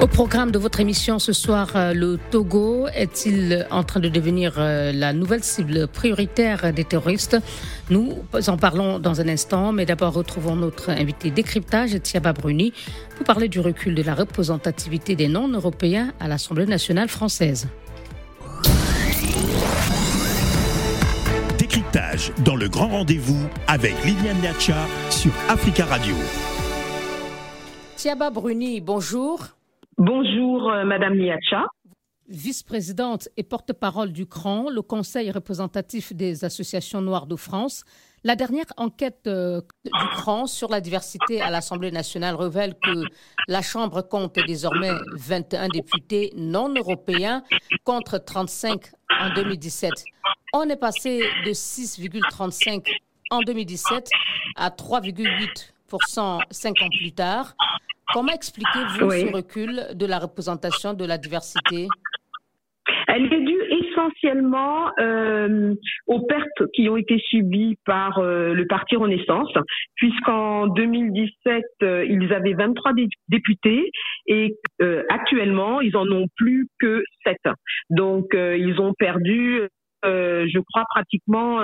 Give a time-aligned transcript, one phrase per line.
[0.00, 4.54] Au programme de votre émission ce soir, euh, le Togo est-il en train de devenir
[4.58, 7.36] euh, la nouvelle cible prioritaire des terroristes?
[7.90, 8.12] Nous
[8.48, 12.72] en parlons dans un instant, mais d'abord retrouvons notre invité décryptage, Thiaba Bruni,
[13.16, 17.68] pour parler du recul de la représentativité des non-européens à l'Assemblée nationale française.
[21.56, 26.14] Décryptage dans le grand rendez-vous avec Liliane Niacha sur Africa Radio.
[27.96, 29.54] Thiaba Bruni, bonjour.
[29.98, 31.66] Bonjour, euh, Madame Niacha.
[32.28, 37.84] Vice-présidente et porte-parole du CRAN, le Conseil représentatif des associations noires de France.
[38.24, 43.04] La dernière enquête euh, du CRAN sur la diversité à l'Assemblée nationale révèle que
[43.46, 47.44] la Chambre compte désormais 21 députés non européens
[47.84, 48.90] contre 35
[49.20, 49.92] en 2017.
[50.54, 52.84] On est passé de 6,35
[53.30, 54.08] en 2017
[54.56, 57.54] à 3,8% cinq ans plus tard.
[58.12, 61.88] Comment expliquez-vous ce recul de la représentation de la diversité?
[63.08, 65.74] Elle est due essentiellement euh,
[66.06, 69.52] aux pertes qui ont été subies par euh, le Parti Renaissance,
[69.96, 72.92] puisqu'en 2017, euh, ils avaient 23
[73.28, 73.90] députés
[74.26, 74.56] et
[75.08, 77.36] actuellement, ils en ont plus que 7.
[77.90, 79.62] Donc, ils ont perdu
[80.06, 81.60] je crois pratiquement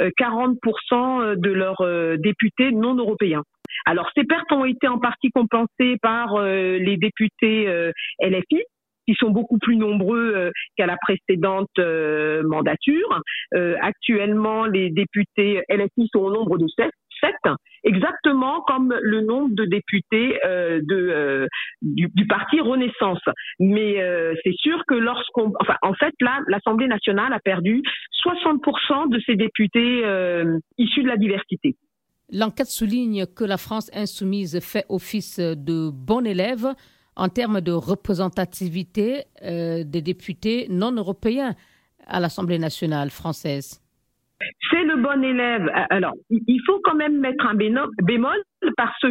[0.00, 3.42] 40% de leurs députés non européens.
[3.84, 8.62] Alors ces pertes ont été en partie compensées par euh, les députés euh, LFI
[9.06, 11.78] qui sont beaucoup plus nombreux euh, qu'à la précédente
[12.44, 13.20] mandature.
[13.80, 16.90] actuellement, les députés LFI sont au nombre de 7,
[17.84, 20.38] exactement comme le nombre de députés
[21.82, 23.22] du, parti Renaissance.
[23.60, 23.96] Mais
[24.42, 25.52] c'est sûr que lorsqu'on,
[25.94, 26.14] fait,
[26.48, 27.82] l'Assemblée nationale a perdu
[28.24, 30.02] 60% de ses députés
[30.78, 31.76] issus de la diversité.
[32.32, 36.66] L'enquête souligne que la France insoumise fait office de bon élève
[37.14, 41.54] en termes de représentativité euh, des députés non européens
[42.06, 43.80] à l'Assemblée nationale française.
[44.70, 45.70] C'est le bon élève.
[45.90, 48.36] Alors, il faut quand même mettre un bémol
[48.76, 49.06] parce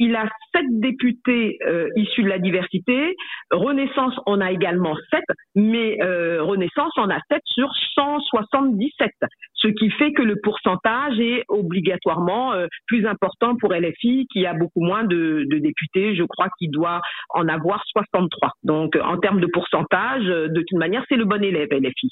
[0.00, 3.14] il a sept députés euh, issus de la diversité.
[3.50, 5.24] Renaissance en a également sept,
[5.54, 9.10] mais euh, Renaissance en a sept sur 177,
[9.52, 14.54] ce qui fait que le pourcentage est obligatoirement euh, plus important pour LFI, qui a
[14.54, 16.16] beaucoup moins de, de députés.
[16.16, 17.02] Je crois qu'il doit
[17.34, 18.52] en avoir 63.
[18.62, 22.10] Donc, en termes de pourcentage, de toute manière, c'est le bon élève LFI.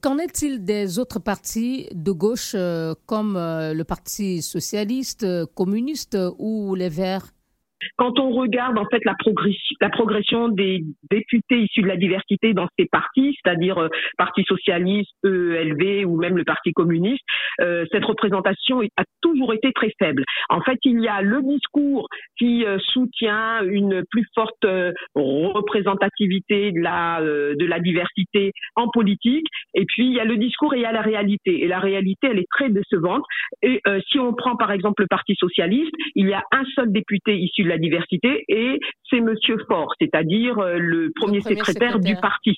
[0.00, 6.18] Qu'en est-il des autres partis de gauche euh, comme euh, le Parti socialiste, euh, communiste
[6.38, 7.32] ou les Verts?
[7.96, 9.14] Quand on regarde en fait la
[9.90, 16.06] progression, des députés issus de la diversité dans ces partis, c'est-à-dire euh, Parti socialiste, EELV
[16.06, 17.22] ou même le Parti communiste,
[17.60, 20.24] euh, cette représentation a toujours été très faible.
[20.48, 24.66] En fait, il y a le discours qui euh, soutient une plus forte
[25.14, 30.74] représentativité de la de la diversité en politique, et puis il y a le discours
[30.74, 31.62] et il y a la réalité.
[31.62, 33.22] Et la réalité, elle est très décevante.
[33.62, 37.36] Et si on prend par exemple le Parti socialiste, il y a un seul député
[37.36, 38.78] issu de la diversité et
[39.10, 42.54] c'est Monsieur Faure, c'est-à-dire euh, le premier, secrétaire, du parti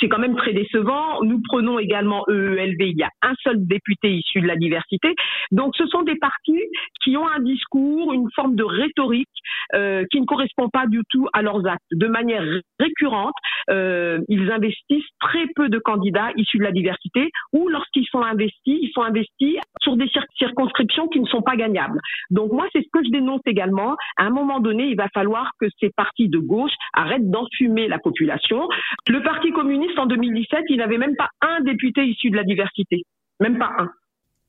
[0.00, 1.22] c'est quand même très décevant.
[1.22, 5.14] Nous prenons également EELV, il y a un seul député issu de la diversité.
[5.50, 6.62] Donc ce sont des partis
[7.02, 9.28] qui ont un discours, une forme de rhétorique
[9.74, 11.82] euh, qui ne correspond pas du tout à leurs actes.
[11.92, 12.44] De manière
[12.80, 13.34] récurrente,
[13.70, 18.78] euh, ils investissent très peu de candidats issus de la diversité ou lorsqu'ils sont investis,
[18.80, 22.00] ils sont investis sur des circonscriptions qui ne sont pas gagnables.
[22.30, 23.96] Donc moi, c'est ce que je dénonce également.
[24.16, 27.98] À un moment donné, il va falloir que ces partis de gauche arrêtent d'enfumer la
[27.98, 28.68] population.
[29.08, 33.04] Le Parti communiste en 2017, il n'avait même pas un député issu de la diversité.
[33.40, 33.90] Même pas un.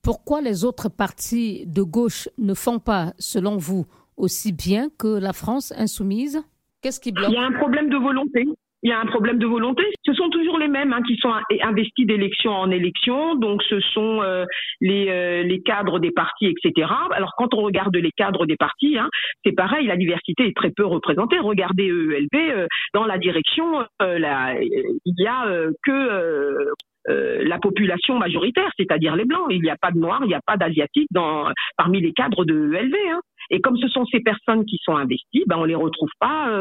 [0.01, 3.85] Pourquoi les autres partis de gauche ne font pas, selon vous,
[4.17, 6.43] aussi bien que la France insoumise?
[6.81, 7.31] Qu'est-ce qui bloque?
[7.31, 8.45] Il y a un problème de volonté
[8.85, 9.81] il y a un problème de volonté.
[10.05, 11.33] Ce sont toujours les mêmes hein, qui sont
[11.63, 13.33] investis d'élection en élection.
[13.33, 14.45] Donc, ce sont euh,
[14.79, 16.91] les, euh, les, cadres des partis, etc.
[17.11, 19.09] Alors, quand on regarde les cadres des partis, hein,
[19.43, 21.39] c'est pareil, la diversité est très peu représentée.
[21.39, 25.47] Regardez EELV, euh, dans la direction, la, il n'y a
[25.83, 26.67] que
[27.07, 29.47] la population majoritaire, c'est-à-dire les blancs.
[29.49, 31.09] Il n'y a pas de noirs, il n'y a pas d'asiatiques
[31.75, 32.95] parmi les cadres de EELV.
[33.13, 33.21] Hein.
[33.49, 36.51] Et comme ce sont ces personnes qui sont investies, ben on les retrouve pas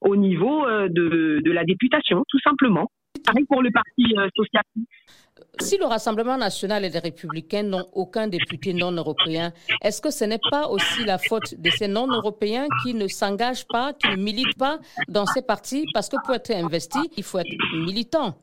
[0.00, 2.88] au niveau euh, de, de la députation, tout simplement.
[3.24, 4.90] Pareil pour le Parti euh, socialiste.
[5.60, 9.52] Si le Rassemblement national et les républicains n'ont aucun député non européen,
[9.82, 13.92] est-ce que ce n'est pas aussi la faute de ces non-européens qui ne s'engagent pas,
[13.94, 14.78] qui ne militent pas
[15.08, 15.84] dans ces partis?
[15.94, 18.36] Parce que pour être investi, il faut être militant.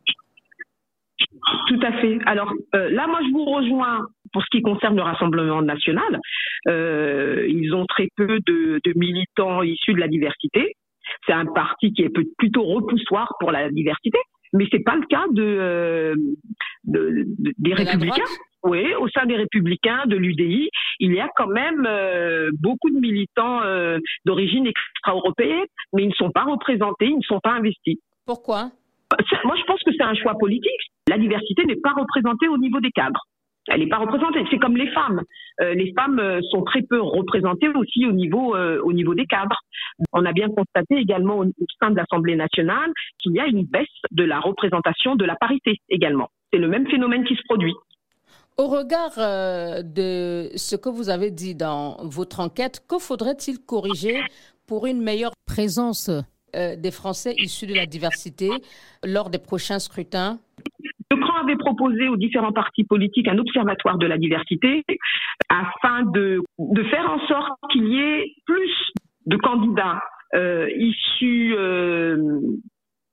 [1.68, 2.18] Tout à fait.
[2.26, 6.20] Alors euh, là, moi, je vous rejoins pour ce qui concerne le Rassemblement national.
[6.68, 10.76] Euh, ils ont très peu de, de militants issus de la diversité.
[11.26, 14.20] C'est un parti qui est plutôt repoussoir pour la diversité
[14.54, 16.16] mais c'est pas le cas de, euh,
[16.86, 17.26] de,
[17.58, 18.24] des républicains.
[18.64, 20.70] Oui, au sein des républicains, de l'UDI,
[21.00, 26.14] il y a quand même euh, beaucoup de militants euh, d'origine extra-européenne, mais ils ne
[26.14, 27.98] sont pas représentés, ils ne sont pas investis.
[28.26, 28.72] Pourquoi?
[29.44, 30.72] Moi, je pense que c'est un choix politique.
[31.10, 33.28] La diversité n'est pas représentée au niveau des cadres.
[33.68, 34.44] Elle n'est pas représentée.
[34.52, 35.22] C'est comme les femmes.
[35.62, 39.26] Euh, les femmes euh, sont très peu représentées aussi au niveau euh, au niveau des
[39.26, 39.60] cadres.
[40.12, 41.46] On a bien constaté également au,
[41.80, 45.78] sein de l'Assemblée nationale qu'il y a une baisse de la représentation de la parité
[45.90, 46.30] également.
[46.52, 47.74] C'est le même phénomène qui se produit.
[48.58, 54.22] Au regard de ce que vous avez dit dans votre enquête, que faudrait-il corriger
[54.68, 56.12] pour une meilleure présence
[56.54, 58.52] des Français issus de la diversité
[59.04, 60.38] lors des prochains scrutins?
[61.44, 64.84] Avait proposé aux différents partis politiques un observatoire de la diversité
[65.50, 68.92] afin de, de faire en sorte qu'il y ait plus
[69.26, 70.02] de candidats
[70.36, 72.18] euh, issus euh,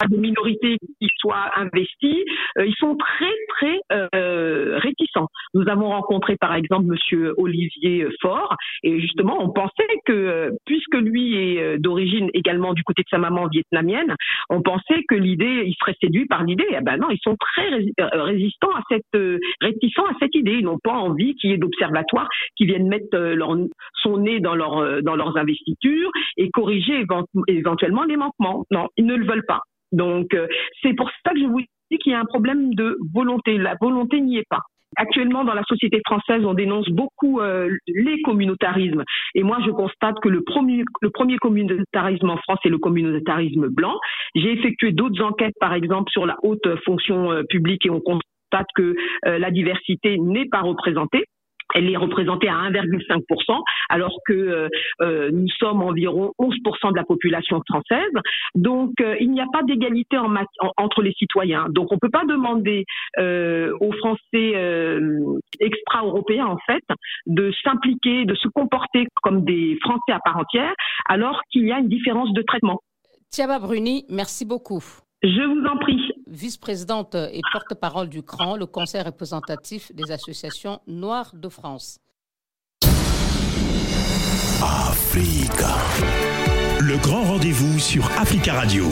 [0.08, 2.24] des minorités qui soient investies,
[2.58, 5.28] euh, ils sont très très euh, réticents.
[5.54, 9.72] Nous avons rencontré par exemple Monsieur Olivier Faure et justement on pensait
[10.06, 14.14] que euh, puisque lui est d'origine également du côté de sa maman vietnamienne,
[14.48, 16.66] on pensait que l'idée, il serait séduit par l'idée.
[16.70, 17.68] Eh ben non, ils sont très
[18.12, 19.22] résistants à cette
[19.60, 20.52] réticents à cette idée.
[20.52, 23.56] Ils n'ont pas envie qu'il y ait d'observatoires qui viennent mettre leur,
[24.02, 27.04] son nez dans leur dans leurs investitures et corriger
[27.48, 28.64] éventuellement les manquements.
[28.70, 29.60] Non, ils ne le veulent pas.
[29.92, 30.46] Donc, euh,
[30.82, 31.60] c'est pour ça que je vous
[31.90, 33.58] dis qu'il y a un problème de volonté.
[33.58, 34.60] La volonté n'y est pas.
[34.96, 39.04] Actuellement, dans la société française, on dénonce beaucoup euh, les communautarismes.
[39.36, 43.68] Et moi, je constate que le premier, le premier communautarisme en France est le communautarisme
[43.68, 43.94] blanc.
[44.34, 48.66] J'ai effectué d'autres enquêtes, par exemple, sur la haute fonction euh, publique et on constate
[48.74, 51.24] que la diversité n'est pas représentée
[51.74, 54.68] elle est représentée à 1,5%, alors que euh,
[55.02, 58.12] euh, nous sommes environ 11% de la population française.
[58.54, 60.34] Donc, euh, il n'y a pas d'égalité en,
[60.76, 61.66] entre les citoyens.
[61.70, 62.84] Donc, on ne peut pas demander
[63.18, 65.00] aux Français
[65.60, 66.82] extra-européens, en fait,
[67.26, 70.72] de s'impliquer, de se comporter comme des Français à part entière,
[71.08, 72.80] alors qu'il y a une différence de traitement.
[73.30, 74.82] Thiaba Bruni, merci beaucoup.
[75.22, 76.00] Je vous en prie.
[76.28, 81.98] Vice-présidente et porte-parole du CRAN, le Conseil représentatif des associations noires de France.
[84.62, 85.76] Africa.
[86.80, 88.86] Le grand rendez-vous sur Africa Radio.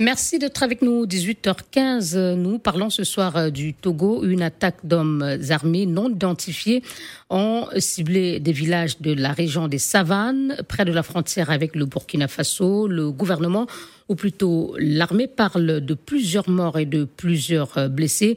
[0.00, 1.04] Merci d'être avec nous.
[1.04, 4.24] 18h15, nous parlons ce soir euh, du Togo.
[4.24, 6.82] Une attaque d'hommes armés non identifiés
[7.28, 11.84] ont ciblé des villages de la région des Savanes, près de la frontière avec le
[11.84, 12.88] Burkina Faso.
[12.88, 13.66] Le gouvernement,
[14.10, 18.36] ou plutôt l'armée, parle de plusieurs morts et de plusieurs euh, blessés.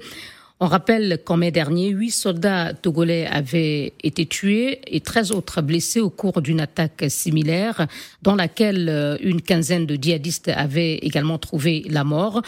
[0.59, 5.99] On rappelle qu'en mai dernier, huit soldats togolais avaient été tués et 13 autres blessés
[5.99, 7.87] au cours d'une attaque similaire
[8.21, 12.43] dans laquelle euh, une quinzaine de djihadistes avaient également trouvé la mort.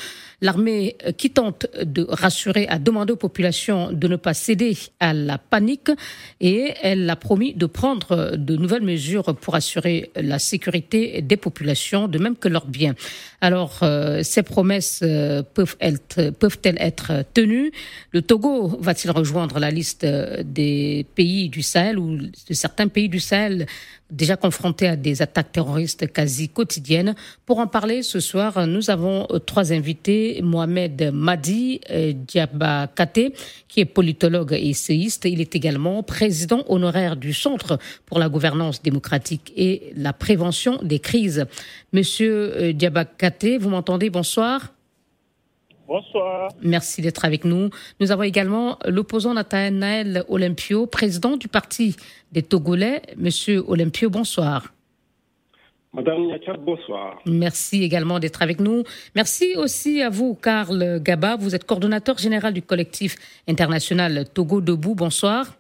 [0.46, 5.12] L'armée euh, qui tente de rassurer a demandé aux populations de ne pas céder à
[5.12, 5.90] la panique
[6.40, 12.08] et elle a promis de prendre de nouvelles mesures pour assurer la sécurité des populations,
[12.08, 12.94] de même que leurs biens.
[13.42, 15.00] Alors, euh, ces promesses
[15.56, 16.00] peuvent-elles
[16.40, 17.72] peuvent être tenues?
[18.12, 23.20] Le Togo va-t-il rejoindre la liste des pays du Sahel ou de certains pays du
[23.20, 23.66] Sahel
[24.12, 29.28] déjà confrontés à des attaques terroristes quasi quotidiennes Pour en parler ce soir, nous avons
[29.46, 30.40] trois invités.
[30.44, 31.82] Mohamed Madi
[32.14, 33.34] Diabakate,
[33.68, 35.26] qui est politologue et essayiste.
[35.26, 41.00] Il est également président honoraire du Centre pour la gouvernance démocratique et la prévention des
[41.00, 41.46] crises.
[41.94, 44.10] Monsieur Diabakate, vous m'entendez?
[44.10, 44.75] Bonsoir.
[45.88, 46.50] Bonsoir.
[46.62, 47.70] Merci d'être avec nous.
[48.00, 51.96] Nous avons également l'opposant Nathanaël Olympio, président du Parti
[52.32, 53.02] des Togolais.
[53.18, 54.74] Monsieur Olympio, bonsoir.
[55.94, 56.28] Madame
[56.60, 57.22] bonsoir.
[57.26, 58.84] Merci également d'être avec nous.
[59.16, 61.38] Merci aussi à vous, Karl Gaba.
[61.38, 63.16] Vous êtes coordonnateur général du collectif
[63.48, 64.96] international Togo Debout.
[64.96, 65.56] Bonsoir.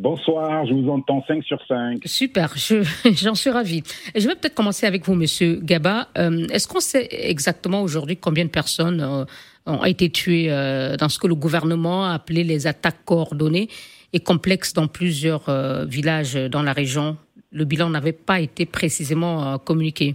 [0.00, 2.00] Bonsoir, je vous entends 5 sur 5.
[2.06, 2.54] Super,
[3.04, 3.82] j'en suis ravi.
[4.16, 6.08] Je vais peut-être commencer avec vous, Monsieur Gaba.
[6.16, 9.26] Euh, est-ce qu'on sait exactement aujourd'hui combien de personnes euh,
[9.66, 13.68] ont été tuées euh, dans ce que le gouvernement a appelé les attaques coordonnées
[14.14, 15.50] et complexes dans plusieurs
[15.86, 17.18] villages dans la région?
[17.52, 20.14] Le bilan n'avait pas été précisément communiqué.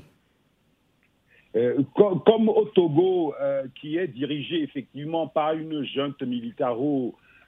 [1.94, 3.36] comme, au Togo,
[3.80, 6.24] qui est dirigé effectivement par une junte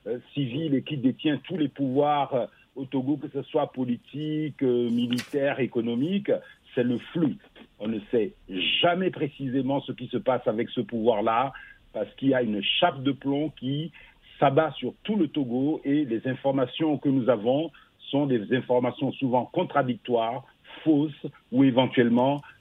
[0.07, 6.31] militaro-civile et qui détient tous les pouvoirs au Togo, que ce soit politique, militaire, économique,
[6.75, 7.33] c'est le flou.
[7.79, 8.33] On ne sait
[8.81, 11.53] jamais précisément ce qui se passe avec ce pouvoir-là,
[11.93, 13.91] parce qu'il y a une chape de plomb qui
[14.39, 17.71] s'abat sur tout le Togo et les informations que nous avons
[18.11, 20.43] sont des informations souvent contradictoires,
[20.83, 22.56] fausses ou éventuellement euh,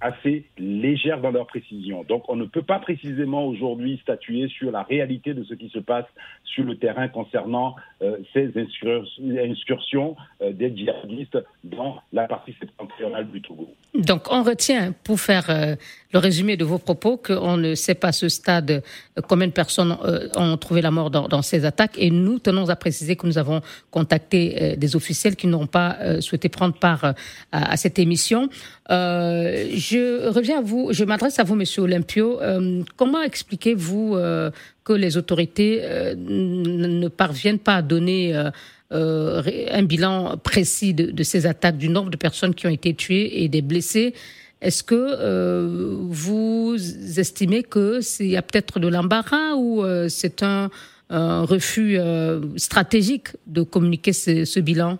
[0.00, 2.04] assez légères dans leur précision.
[2.04, 5.78] Donc on ne peut pas précisément aujourd'hui statuer sur la réalité de ce qui se
[5.78, 6.06] passe
[6.44, 13.40] sur le terrain concernant euh, ces incursions euh, des djihadistes dans la partie septentrionale du
[13.42, 13.68] Togo.
[13.94, 15.76] Donc on retient, pour faire
[16.12, 18.82] le résumé de vos propos, qu'on ne sait pas à ce stade
[19.28, 19.96] combien de personnes
[20.36, 23.60] ont trouvé la mort dans, ces attaques et nous tenons à préciser que nous avons
[23.90, 27.14] contacté des officiels qui n'ont pas souhaité prendre part
[27.50, 28.48] à, cette émission.
[29.76, 32.40] Je reviens à vous, je m'adresse à vous, Monsieur Olympio.
[32.40, 34.50] Euh, comment expliquez-vous euh,
[34.84, 38.34] que les autorités euh, ne parviennent pas à donner
[38.90, 43.48] un bilan précis de, ces attaques, du nombre de personnes qui ont été tuées et
[43.48, 44.14] des blessés?
[44.60, 46.76] Est-ce que vous
[47.16, 50.70] estimez que s'il y a peut-être de l'embarras ou c'est un,
[51.08, 51.98] refus
[52.56, 54.98] stratégique de communiquer ce bilan?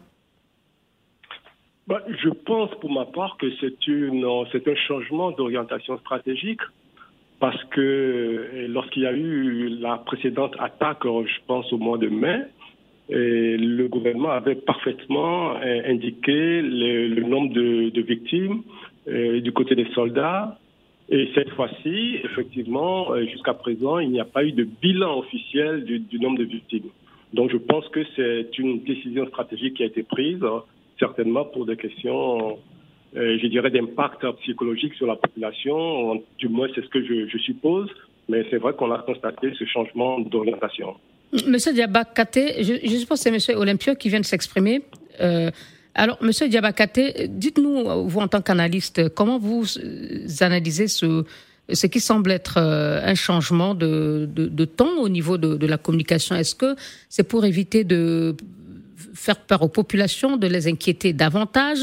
[1.91, 3.75] Bah, je pense pour ma part que c'est
[4.53, 6.61] c'est un changement d'orientation stratégique
[7.41, 12.45] parce que lorsqu'il y a eu la précédente attaque, je pense au mois de mai,
[13.09, 18.63] le gouvernement avait parfaitement euh, indiqué le, nombre de, victimes
[19.09, 20.59] euh, du côté des soldats.
[21.09, 25.85] Et cette fois-ci, effectivement, euh, jusqu'à présent, il n'y a pas eu de bilan officiel
[25.85, 26.91] du, du nombre de victimes.
[27.35, 30.45] Donc je pense que c'est une décision stratégique qui a été prise
[31.01, 32.59] certainement pour des questions,
[33.17, 36.23] euh, je dirais, d'impact psychologique sur la population.
[36.39, 37.89] Du moins, c'est ce que je, suppose.
[38.29, 40.95] Mais c'est vrai qu'on a constaté ce changement d'orientation.
[41.49, 44.83] Monsieur Diabakate, je, suppose que c'est Monsieur Olympio qui vient de s'exprimer.
[45.21, 45.51] Euh,
[45.97, 49.65] alors, Monsieur Diabakate, dites-nous, vous en tant qu'analyste, comment vous
[50.41, 51.25] analysez ce,
[51.73, 55.79] ce qui semble être euh, un changement de, de, temps au niveau de, de la
[55.79, 56.37] communication?
[56.37, 56.77] Est-ce que
[57.09, 58.37] c'est pour éviter de
[59.15, 61.81] faire peur aux populations, de les inquiéter davantage.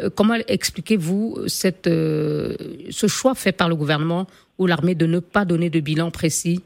[0.00, 2.56] Euh, comment expliquez-vous euh,
[2.90, 4.26] ce choix fait par le gouvernement
[4.58, 6.62] ou l'armée de ne pas donner de bilan précis?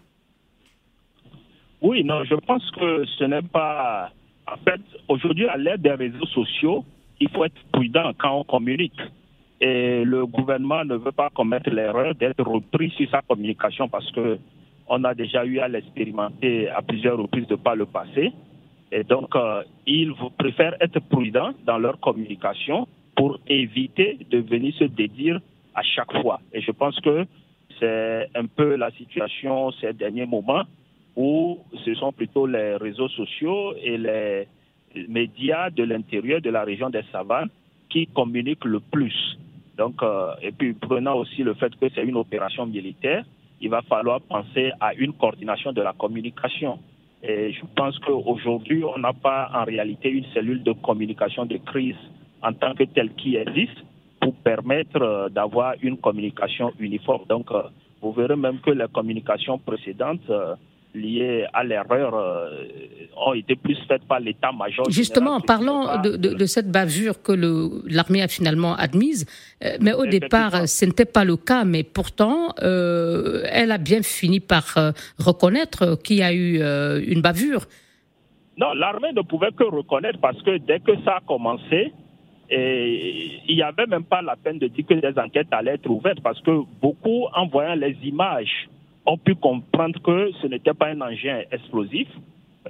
[1.81, 4.11] Oui, non, je pense que ce n'est pas.
[4.47, 6.85] En fait, aujourd'hui, à l'aide des réseaux sociaux,
[7.21, 9.01] il faut être prudent quand on communique.
[9.61, 14.39] Et le gouvernement ne veut pas commettre l'erreur d'être repris sur sa communication parce que
[14.89, 18.33] on a déjà eu à l'expérimenter à plusieurs reprises de par le passé.
[18.93, 24.85] Et donc, euh, ils préfèrent être prudents dans leur communication pour éviter de venir se
[24.85, 25.41] dédire
[25.75, 26.41] à chaque fois.
[26.53, 27.25] Et je pense que
[27.79, 30.65] c'est un peu la situation ces derniers moments
[31.17, 34.49] où ce sont plutôt les réseaux sociaux et les
[35.09, 37.51] médias de l'intérieur de la région des savanes
[37.89, 39.39] qui communiquent le plus.
[39.77, 43.25] Donc, euh, et puis prenant aussi le fait que c'est une opération militaire,
[43.61, 46.79] il va falloir penser à une coordination de la communication.
[47.23, 51.97] Et je pense qu'aujourd'hui, on n'a pas en réalité une cellule de communication de crise
[52.43, 53.77] en tant que telle qui existe
[54.21, 57.25] pour permettre euh, d'avoir une communication uniforme.
[57.29, 57.63] Donc, euh,
[58.01, 60.55] vous verrez même que les communications précédentes euh,
[60.95, 62.15] liées à l'erreur
[63.17, 64.91] ont été plus faites par l'état-major.
[64.91, 67.33] Justement, en parlant de, de, de, cette bavure que
[67.89, 69.27] l'armée a finalement admise,
[69.81, 74.41] mais au départ, ce n'était pas le cas, mais pourtant, euh, elle a bien fini
[74.41, 74.65] par
[75.19, 76.57] reconnaître qu'il y a eu
[77.07, 77.67] une bavure.
[78.61, 81.93] Non, l'armée ne pouvait que reconnaître parce que dès que ça a commencé,
[82.51, 85.89] et il n'y avait même pas la peine de dire que des enquêtes allaient être
[85.89, 88.69] ouvertes parce que beaucoup, en voyant les images,
[89.11, 92.09] ont pu comprendre que ce n'était pas un engin explosif.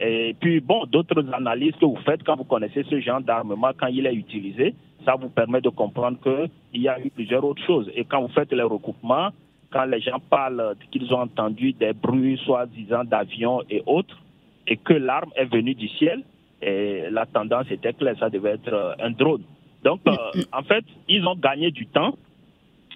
[0.00, 3.88] Et puis, bon, d'autres analyses que vous faites quand vous connaissez ce genre d'armement, quand
[3.88, 7.90] il est utilisé, ça vous permet de comprendre qu'il y a eu plusieurs autres choses.
[7.94, 9.30] Et quand vous faites les recoupements,
[9.70, 14.18] quand les gens parlent qu'ils ont entendu des bruits, soi-disant d'avions et autres,
[14.66, 16.22] et que l'arme est venue du ciel,
[16.62, 19.42] la tendance était claire, ça devait être un drone.
[19.84, 20.14] Donc, euh,
[20.52, 22.14] en fait, ils ont gagné du temps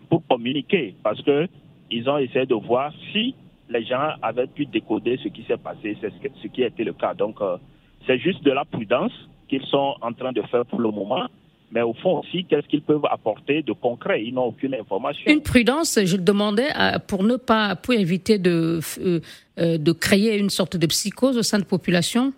[0.08, 1.48] pour communiquer parce que
[1.96, 3.34] ils ont essayé de voir si
[3.68, 6.92] les gens avaient pu décoder ce qui s'est passé, c'est ce qui a été le
[6.92, 7.14] cas.
[7.14, 7.56] Donc, euh,
[8.06, 9.12] c'est juste de la prudence
[9.48, 11.26] qu'ils sont en train de faire pour le moment.
[11.72, 14.22] Mais au fond aussi, qu'est-ce qu'ils peuvent apporter de concret?
[14.22, 15.30] Ils n'ont aucune information.
[15.30, 18.80] Une prudence, je le demandais, euh, pour ne pas, pour éviter de,
[19.58, 22.32] de créer une sorte de psychose au sein de la population?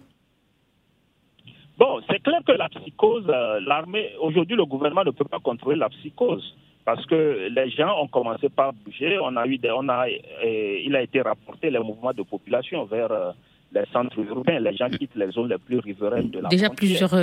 [1.78, 5.76] Bon, c'est clair que la psychose, euh, l'armée, aujourd'hui, le gouvernement ne peut pas contrôler
[5.76, 6.56] la psychose.
[6.86, 9.18] Parce que les gens ont commencé par bouger.
[9.20, 13.34] On a eu on a, il a été rapporté les mouvements de population vers
[13.74, 14.60] les centres urbains.
[14.60, 17.16] Les gens quittent les zones les plus riveraines de la Déjà plusieurs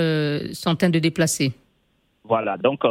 [0.54, 1.52] centaines de déplacés.
[2.24, 2.82] Voilà, donc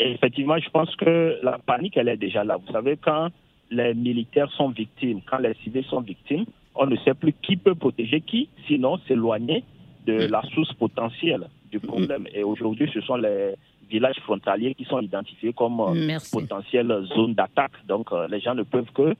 [0.00, 2.56] effectivement, je pense que la panique, elle est déjà là.
[2.56, 3.28] Vous savez, quand
[3.70, 6.44] les militaires sont victimes, quand les civils sont victimes,
[6.76, 9.64] on ne sait plus qui peut protéger qui, sinon s'éloigner
[10.06, 12.26] de la source potentielle du problème.
[12.32, 13.54] Et aujourd'hui, ce sont les
[13.90, 17.72] villages frontaliers qui sont identifiés comme euh, potentielles zones d'attaque.
[17.86, 19.14] Donc, euh, les gens ne peuvent que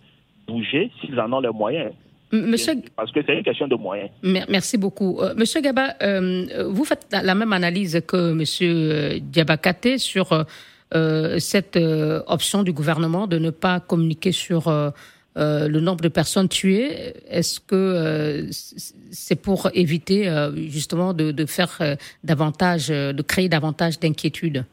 [0.47, 1.93] bouger s'ils en ont les moyens.
[2.33, 2.75] Monsieur...
[2.97, 4.11] Parce que c'est une question de moyens.
[4.23, 5.21] Merci beaucoup.
[5.21, 5.95] Euh, monsieur Gaba,
[6.69, 10.45] vous faites la même analyse que Monsieur Diabakate sur
[11.39, 11.79] cette
[12.27, 14.69] option du gouvernement de ne pas communiquer sur
[15.37, 18.47] euh, le nombre de personnes tuées, est-ce que euh,
[19.11, 24.65] c'est pour éviter euh, justement de, faire davantage, de créer davantage d'inquiétudes?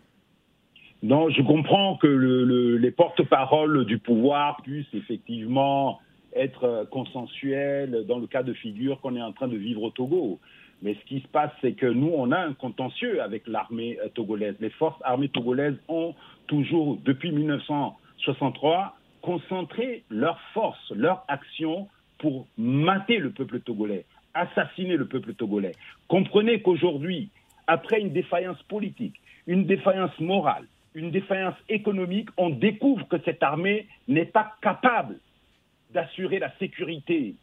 [1.01, 5.99] Non, je comprends que les porte-paroles du pouvoir puissent effectivement
[6.35, 10.39] être consensuels dans le cas de figure qu'on est en train de vivre au Togo.
[10.83, 14.55] Mais ce qui se passe, c'est que nous, on a un contentieux avec l'armée togolaise.
[14.59, 16.13] Les forces armées togolaises ont
[16.47, 21.87] toujours, depuis 1963, concentrer leurs forces, leurs actions
[22.19, 25.73] pour mater le peuple togolais, assassiner le peuple togolais.
[26.07, 27.29] Comprenez qu'aujourd'hui,
[27.67, 29.15] après une défaillance politique,
[29.47, 35.17] une défaillance morale, une défaillance économique, on découvre que cette armée n'est pas capable
[35.93, 37.35] d'assurer la sécurité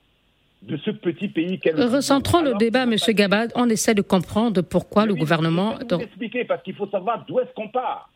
[0.63, 2.95] de ce petit pays qu'elle Recentrons le débat, M.
[3.11, 3.53] Gabad.
[3.55, 5.75] On essaie de comprendre pourquoi le gouvernement.
[5.81, 8.11] Je vais vous expliquer, parce qu'il faut savoir d'où est-ce qu'on part.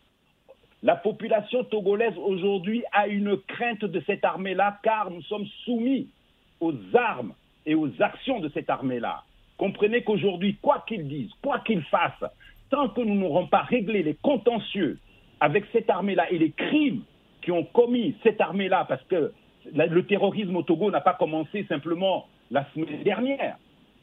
[0.83, 6.09] La population togolaise aujourd'hui a une crainte de cette armée-là car nous sommes soumis
[6.61, 7.35] aux armes
[7.67, 9.23] et aux actions de cette armée-là.
[9.59, 12.25] Comprenez qu'aujourd'hui, quoi qu'ils disent, quoi qu'ils fassent,
[12.71, 14.99] tant que nous n'aurons pas réglé les contentieux
[15.41, 17.03] avec cette armée-là et les crimes
[17.43, 19.33] qui ont commis cette armée-là, parce que
[19.73, 23.57] le terrorisme au Togo n'a pas commencé simplement la semaine dernière.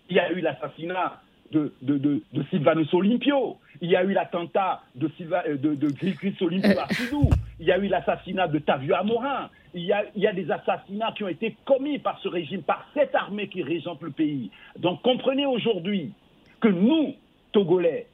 [0.09, 1.21] Il y a eu l'assassinat
[1.51, 3.57] de, de, de, Sylvanus Olympio.
[3.81, 7.29] Il y a eu l'attentat de, euh, de, de Olympio à Soudou.
[7.59, 9.49] Il y a eu l'assassinat de Tavio Amorin.
[9.73, 12.63] Il y, a, il y a des assassinats qui ont été commis par ce régime,
[12.63, 14.49] par cette armée qui régente le pays.
[14.77, 16.11] Donc comprenez aujourd'hui
[16.59, 17.13] que nous,
[17.51, 18.07] Togolais,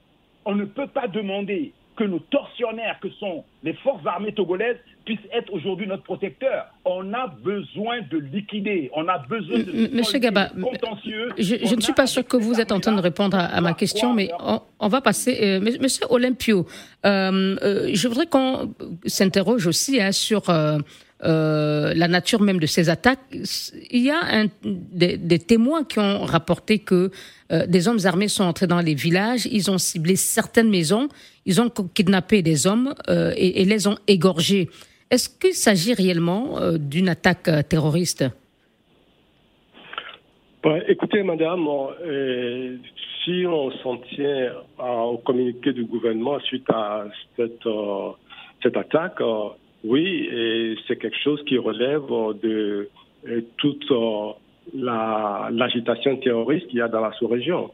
[0.44, 5.20] on ne peut pas demander que nos tortionnaires, que sont les forces armées togolaises, puissent
[5.34, 6.66] être aujourd'hui notre protecteur.
[6.84, 9.96] On a besoin de liquider, on a besoin de...
[9.96, 10.50] Monsieur Gaba,
[11.38, 14.14] je, ne suis pas sûr que vous êtes en train de répondre à, ma question,
[14.14, 14.30] mais
[14.80, 15.38] on, va passer...
[15.42, 16.66] Euh, monsieur Olympio,
[17.06, 18.74] euh, euh, je voudrais qu'on
[19.06, 20.44] s'interroge aussi hein, sur...
[21.22, 23.20] la nature même de ces attaques.
[23.90, 27.10] Il y a des, témoins qui ont rapporté que
[27.50, 31.08] des hommes armés sont entrés dans les villages, ils ont ciblé certaines maisons,
[31.46, 34.70] ils ont kidnappé des hommes et, et, les ont égorgés.
[35.12, 38.26] Est-ce qu'il s'agit réellement euh, d'une attaque euh, terroriste?
[40.88, 42.78] Écoutez, madame, euh,
[43.24, 47.68] si on s'en tient au communiqué du gouvernement suite à cette,
[48.64, 49.22] cette attaque,
[49.86, 52.04] oui, c'est quelque chose qui relève
[52.42, 52.90] de
[53.58, 53.92] toute
[54.74, 57.72] l'agitation terroriste qu'il y a dans la sous-région.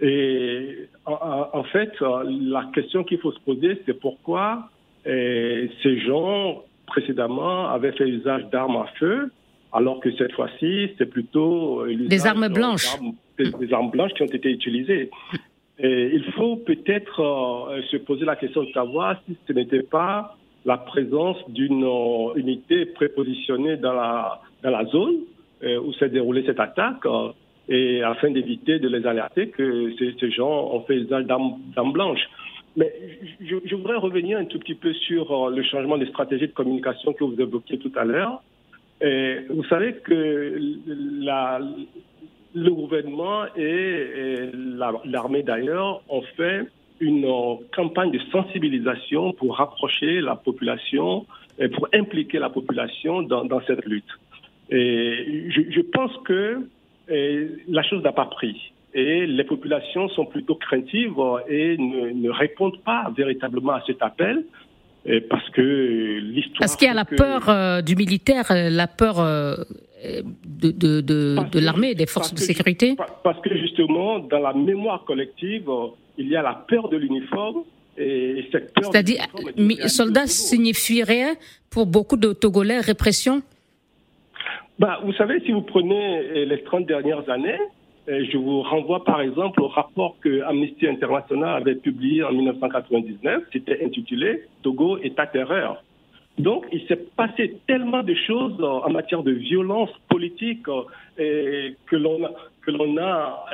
[0.00, 4.68] Et en, fait, la question qu'il faut se poser, c'est pourquoi
[5.04, 9.30] ces gens, précédemment, avaient fait usage d'armes à feu,
[9.74, 12.96] alors que cette fois-ci, c'est plutôt euh, des armes blanches.
[13.36, 15.10] Des, armes blanches qui ont été utilisées.
[15.80, 20.36] Et il faut peut-être euh, se poser la question de savoir si ce n'était pas
[20.64, 25.16] la présence d'une euh, unité prépositionnée dans la, dans la zone
[25.62, 27.06] où s'est déroulée cette attaque,
[27.70, 32.28] et afin d'éviter de les alerter que ces, gens ont fait usage d'armes blanches.
[32.76, 32.92] Mais
[33.40, 37.12] je, voudrais revenir un tout petit peu sur euh, le changement de stratégie de communication
[37.12, 38.42] que vous évoquiez tout à l'heure.
[39.50, 40.58] Vous savez que
[42.54, 44.50] le gouvernement et,
[45.04, 46.62] l'armée d'ailleurs ont fait
[47.00, 51.26] une euh, campagne de sensibilisation pour rapprocher la population
[51.58, 54.04] et pour impliquer la population dans, dans cette lutte.
[54.70, 56.66] Et je, je pense que
[57.68, 63.12] la chose n'a pas pris et les populations sont plutôt craintives et ne, répondent pas
[63.16, 64.44] véritablement à cet appel
[65.28, 66.60] parce que l'histoire.
[66.60, 69.56] Parce qu'il y a la peur euh, du militaire, euh, la peur euh,
[70.46, 75.68] de, de, de, l'armée, des forces de sécurité Parce que justement, dans la mémoire collective,
[76.18, 77.64] il y a la peur de l'uniforme.
[77.96, 78.90] Et cette peur.
[78.90, 79.22] C'est-à-dire,
[79.86, 81.34] soldat signifierait
[81.70, 83.42] pour beaucoup de Togolais répression?
[84.80, 87.60] Bah, Vous savez, si vous prenez les 30 dernières années,
[88.08, 93.44] je vous renvoie par exemple au rapport que Amnesty International avait publié en 1999.
[93.52, 95.82] C'était intitulé Togo est à terreur.
[96.38, 102.30] Donc, il s'est passé tellement de choses en matière de violence politique que l'on a,
[102.64, 103.46] que l'on a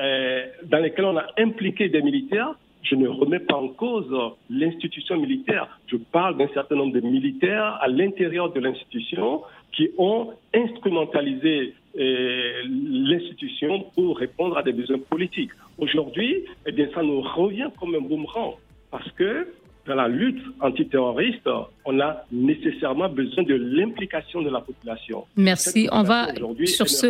[0.65, 2.55] dans lesquelles on a impliqué des militaires.
[2.83, 4.11] Je ne remets pas en cause
[4.49, 5.69] l'institution militaire.
[5.87, 9.43] Je parle d'un certain nombre de militaires à l'intérieur de l'institution
[9.73, 15.51] qui ont instrumentalisé l'institution pour répondre à des besoins politiques.
[15.79, 18.55] Aujourd'hui, eh bien, ça nous revient comme un boomerang
[18.91, 19.47] parce que
[19.91, 21.49] dans la lutte antiterroriste,
[21.85, 25.25] on a nécessairement besoin de l'implication de la population.
[25.37, 25.89] Merci.
[25.91, 26.29] On va
[26.65, 27.07] sur ce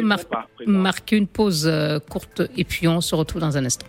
[0.66, 3.86] marquer une pause euh, courte et puis on se retrouve dans un instant.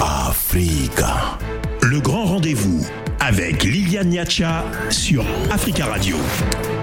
[0.00, 1.38] Africa.
[1.82, 2.86] Le grand rendez-vous
[3.20, 6.16] avec Liliane Niacha sur Africa Radio.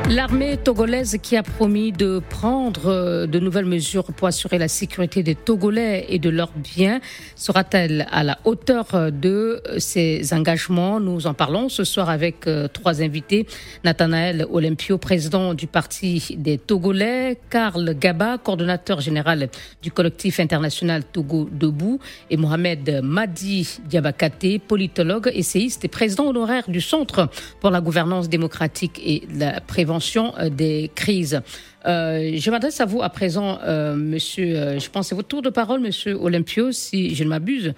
[0.09, 5.23] L'armée togolaise qui a promis de prendre euh, de nouvelles mesures pour assurer la sécurité
[5.23, 6.99] des Togolais et de leurs biens
[7.37, 10.99] sera-t-elle à la hauteur euh, de ses engagements?
[10.99, 13.47] Nous en parlons ce soir avec euh, trois invités.
[13.85, 19.47] Nathanaël Olympio, président du Parti des Togolais, Karl Gaba, coordonnateur général
[19.81, 26.81] du collectif international Togo Debout, et Mohamed Madi Diabakate, politologue, essayiste et président honoraire du
[26.81, 27.29] Centre
[27.61, 29.92] pour la gouvernance démocratique et la prévention
[30.39, 31.41] euh, des crises.
[31.85, 35.49] Euh, je m'adresse à vous à présent, euh, monsieur, je pense c'est votre tour de
[35.49, 37.73] parole, monsieur Olympio, si je ne m'abuse.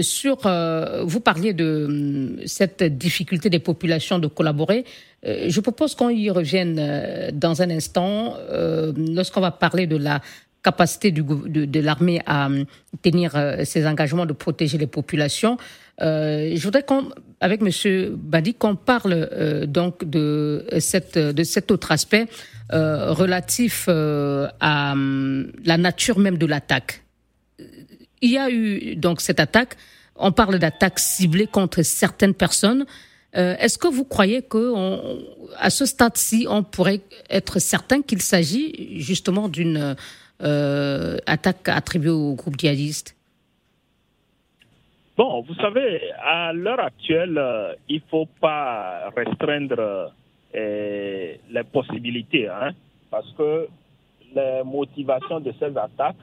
[0.00, 0.36] sur,
[1.04, 4.84] vous parliez de hum, cette difficulté des populations de collaborer.
[5.24, 8.36] je propose qu'on y revienne dans un instant,
[9.16, 10.20] lorsqu'on va parler de la
[10.64, 12.64] capacité du, de, l'armée à hum,
[13.02, 13.30] tenir
[13.64, 15.56] ses engagements de protéger les populations.
[16.00, 17.04] je voudrais qu'on
[17.44, 18.16] avec M.
[18.16, 22.26] Badi qu'on parle euh, donc de, cette, de cet autre aspect
[22.72, 27.02] euh, relatif euh, à hum, la nature même de l'attaque.
[28.22, 29.76] Il y a eu donc cette attaque.
[30.16, 32.86] On parle d'attaque ciblée contre certaines personnes.
[33.34, 34.72] Est-ce que vous croyez que
[35.58, 39.96] à ce stade-ci, on pourrait être certain qu'il s'agit justement d'une
[40.38, 43.16] attaque attribuée au groupe djihadiste?
[45.16, 50.10] Bon, vous savez, à l'heure actuelle, euh, il ne faut pas restreindre
[50.56, 52.72] euh, les possibilités, hein,
[53.12, 53.68] parce que
[54.34, 56.16] les motivations de ces attaques,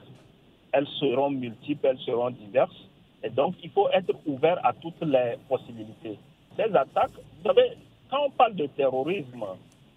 [0.72, 2.86] elles seront multiples, elles seront diverses,
[3.22, 6.18] et donc il faut être ouvert à toutes les possibilités.
[6.54, 7.72] Ces attaques, vous savez,
[8.10, 9.44] quand on parle de terrorisme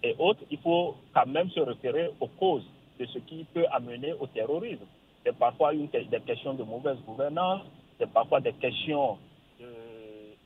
[0.02, 2.66] et autres, il faut quand même se référer aux causes
[2.98, 4.86] de ce qui peut amener au terrorisme.
[5.22, 7.60] C'est parfois une, des questions de mauvaise gouvernance,
[7.98, 9.18] c'est parfois des questions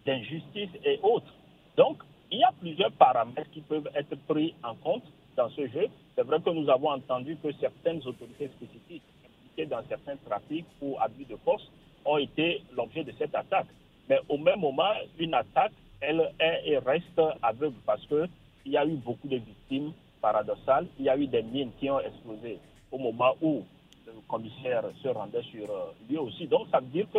[0.06, 1.32] d'injustice et autres.
[1.76, 1.98] Donc,
[2.30, 5.04] il y a plusieurs paramètres qui peuvent être pris en compte
[5.36, 5.88] dans ce jeu.
[6.14, 10.96] C'est vrai que nous avons entendu que certaines autorités spécifiques impliquées dans certains trafics ou
[11.00, 11.66] abus de force
[12.04, 13.66] ont été l'objet de cette attaque.
[14.08, 18.28] Mais au même moment, une attaque, elle est et reste aveugle parce qu'il
[18.72, 20.86] y a eu beaucoup de victimes paradoxales.
[20.98, 22.58] Il y a eu des mines qui ont explosé
[22.90, 23.62] au moment où
[24.06, 26.46] le commissaire se rendait sur euh, lui aussi.
[26.46, 27.18] Donc, ça veut dire que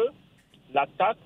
[0.74, 1.18] l'attaque,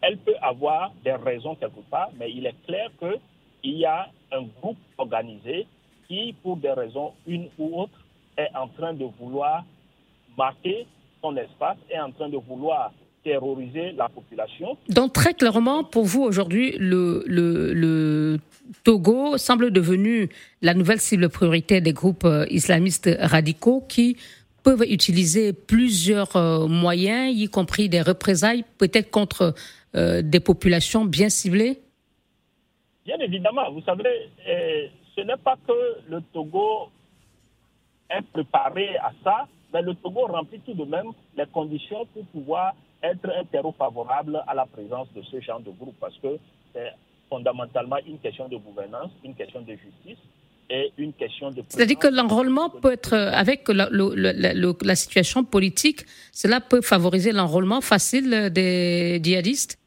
[0.00, 4.42] elle peut avoir des raisons quelque part, mais il est clair qu'il y a un
[4.60, 5.66] groupe organisé
[6.08, 7.98] qui, pour des raisons une ou autre,
[8.36, 9.64] est en train de vouloir
[10.36, 10.86] marquer
[11.22, 14.76] son espace, est en train de vouloir terroriser la population.
[14.88, 18.38] Donc très clairement, pour vous aujourd'hui, le, le,
[18.84, 20.28] Togo semble devenu
[20.60, 24.16] la nouvelle cible prioritaire des groupes euh, islamistes radicaux qui
[24.62, 29.54] peuvent utiliser plusieurs euh, moyens, y compris des représailles, peut-être contre
[29.94, 31.80] euh, des populations bien ciblées?
[33.04, 34.04] Bien évidemment, vous savez,
[34.48, 35.72] euh, ce n'est pas que
[36.08, 36.90] le Togo
[38.08, 42.74] est préparé à ça, mais le Togo remplit tout de même les conditions pour pouvoir
[43.02, 46.38] être un terreau favorable à la présence de ce genre de groupe, parce que
[46.72, 46.92] c'est
[47.28, 50.22] fondamentalement une question de gouvernance, une question de justice,
[50.96, 51.62] une question de...
[51.68, 58.50] C'est-à-dire que l'enrôlement peut être, avec la, la, situation politique, cela peut favoriser l'enrôlement facile
[58.50, 59.78] des djihadistes?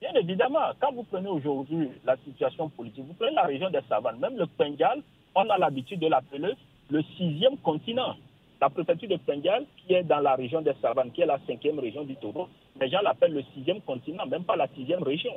[0.00, 4.18] Bien évidemment, quand vous prenez aujourd'hui la situation politique, vous prenez la région des savanes,
[4.18, 5.02] même le Bengal,
[5.34, 6.54] on a l'habitude de l'appeler
[6.90, 8.16] le sixième continent.
[8.60, 11.78] La préfecture de Bengal, qui est dans la région des savanes, qui est la cinquième
[11.78, 12.48] région du Togo,
[12.80, 15.32] les gens l'appellent le sixième continent, même pas la sixième région.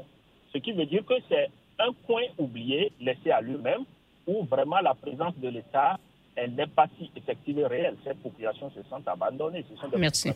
[0.54, 3.84] Ce qui veut dire que c'est un coin oublié, laissé à lui-même,
[4.28, 5.98] où vraiment la présence de l'État
[6.36, 7.96] elle n'est pas si effective et réelle.
[8.04, 9.64] Ces populations se sentent abandonnées.
[9.70, 10.36] Ce sont des populations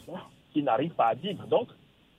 [0.53, 1.45] qui n'arrivent pas à vivre.
[1.47, 1.69] Donc,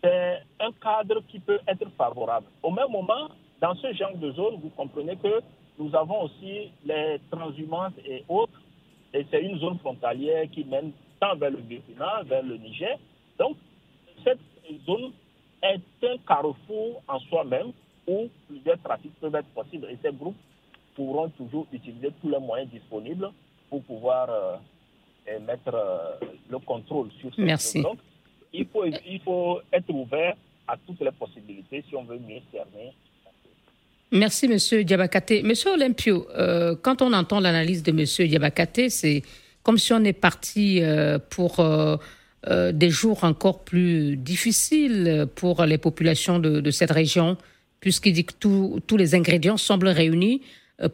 [0.03, 2.47] c'est un cadre qui peut être favorable.
[2.63, 3.29] Au même moment,
[3.61, 5.41] dans ce genre de zone, vous comprenez que
[5.79, 8.61] nous avons aussi les transhumances et autres.
[9.15, 12.99] Et c'est une zone frontalière qui mène tant vers le Burkina, vers le Niger.
[13.39, 13.57] Donc,
[14.25, 14.39] cette
[14.87, 15.13] zone
[15.63, 17.73] est un carrefour en soi-même
[18.07, 19.87] où plusieurs trafics peuvent être possibles.
[19.91, 20.37] Et ces groupes
[20.99, 23.29] pourront toujours utiliser tous les moyens disponibles
[23.71, 27.81] pour pouvoir euh, mettre euh, le contrôle sur ce Merci.
[27.83, 27.99] Donc,
[28.53, 30.35] il faut, il faut être ouvert
[30.67, 32.89] à toutes les possibilités si on veut mieux cerner
[34.11, 35.43] Merci, Monsieur Diabakate.
[35.45, 39.23] Monsieur Olympio, euh, quand on entend l'analyse de Monsieur Diabakate, c'est
[39.63, 41.97] comme si on est parti euh, pour euh,
[42.47, 47.37] euh, des jours encore plus difficiles pour les populations de, de cette région,
[47.81, 50.47] puisqu'il dit que tout- tous les ingrédients semblent réunis euh,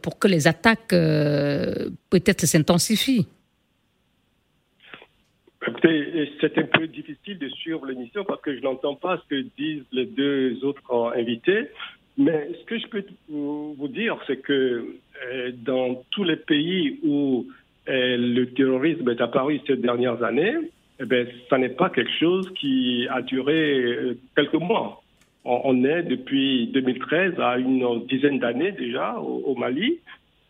[0.02, 3.26] pour que les attaques euh, peut-être s'intensifient.
[6.40, 9.84] C'est un peu difficile de suivre l'émission parce que je n'entends pas ce que disent
[9.92, 11.68] les deux autres invités.
[12.16, 14.96] Mais ce que je peux vous dire, c'est que
[15.32, 17.46] euh, dans tous les pays où
[17.88, 20.54] euh, le terrorisme est apparu ces dernières années,
[21.00, 25.02] eh ben, ça n'est pas quelque chose qui a duré euh, quelques mois.
[25.44, 29.98] On, est depuis 2013 à une dizaine d'années déjà au, Mali.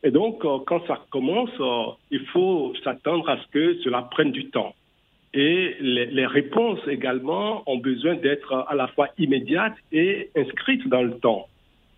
[0.04, 4.30] Et donc, euh, quand ça commence, euh, il faut s'attendre à ce que cela prenne
[4.30, 4.74] du temps.
[5.32, 11.18] Et les, réponses également ont besoin d'être à la fois immédiates et inscrites dans le
[11.18, 11.48] temps.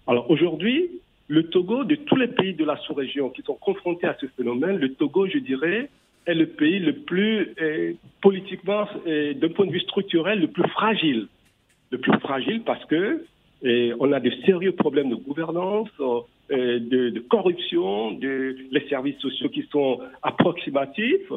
[0.07, 0.89] Alors aujourd'hui,
[1.29, 4.79] le Togo, de tous les pays de la sous-région qui sont confrontés à ce phénomène,
[4.79, 5.91] le Togo, je dirais,
[6.27, 10.69] est le pays le plus euh, politiquement, euh, d'un point de vue structurel, le plus
[10.71, 11.29] fragile.
[11.90, 13.25] Le plus fragile parce que
[13.62, 19.18] et on a de sérieux problèmes de gouvernance, euh, de, de corruption, de, les services
[19.18, 21.33] sociaux qui sont approximatifs.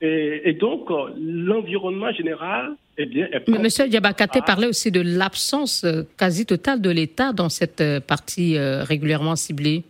[0.00, 5.00] Et, et donc, euh, l'environnement général eh bien, est Mais Monsieur Diabakate parlait aussi de
[5.00, 9.84] l'absence euh, quasi totale de l'État dans cette partie euh, régulièrement ciblée.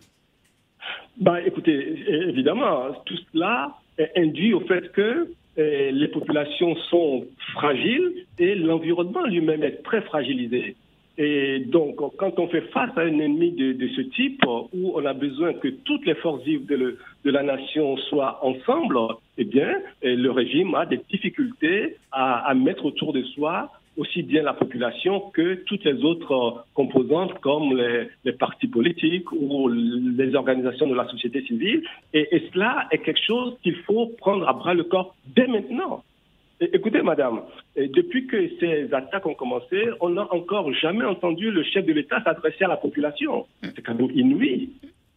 [1.19, 8.55] Bah, écoutez, évidemment, tout cela est induit au fait que les populations sont fragiles et
[8.55, 10.75] l'environnement lui-même est très fragilisé.
[11.17, 15.13] Et donc, quand on fait face à un ennemi de, ce type, où on a
[15.13, 18.99] besoin que toutes les forces vives de, la nation soient ensemble,
[19.39, 24.43] eh bien, eh, le régime a des difficultés à mettre autour de soi aussi bien
[24.43, 30.35] la population que toutes les autres euh, composantes comme les, les partis politiques ou les
[30.35, 31.81] organisations de la société civile.
[32.13, 36.03] Et, et cela est quelque chose qu'il faut prendre à bras le corps dès maintenant.
[36.59, 37.41] Écoutez, madame,
[37.75, 42.19] depuis que ces attaques ont commencé, on n'a encore jamais entendu le chef de l'État
[42.23, 43.45] s'adresser à la population.
[43.61, 44.69] C'est quand même inouï.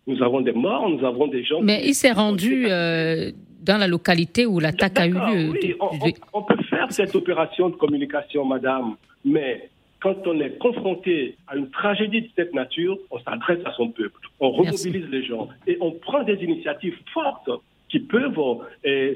[0.06, 1.60] Nous avons des morts, nous avons des gens.
[1.62, 3.30] Mais il s'est rendu euh,
[3.62, 5.50] dans la localité où l'attaque a eu lieu.
[5.52, 9.68] Oui, on, on- on peut faire cette opération de communication, madame, mais
[10.00, 14.18] quand on est confronté à une tragédie de cette nature, on s'adresse à son peuple,
[14.40, 14.88] on Merci.
[14.88, 17.50] remobilise les gens et on prend des initiatives fortes
[17.90, 18.38] qui peuvent
[18.86, 19.14] euh,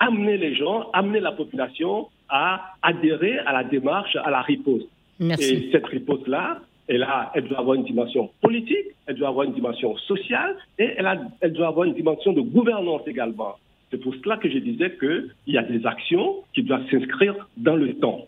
[0.00, 4.88] amener les gens, amener la population à adhérer à la démarche, à la riposte.
[5.20, 5.54] Merci.
[5.54, 9.52] Et cette riposte-là, elle, a- elle doit avoir une dimension politique, elle doit avoir une
[9.54, 13.54] dimension sociale et elle, a- elle doit avoir une dimension de gouvernance également.
[13.94, 17.76] C'est pour cela que je disais qu'il y a des actions qui doivent s'inscrire dans
[17.76, 18.26] le temps.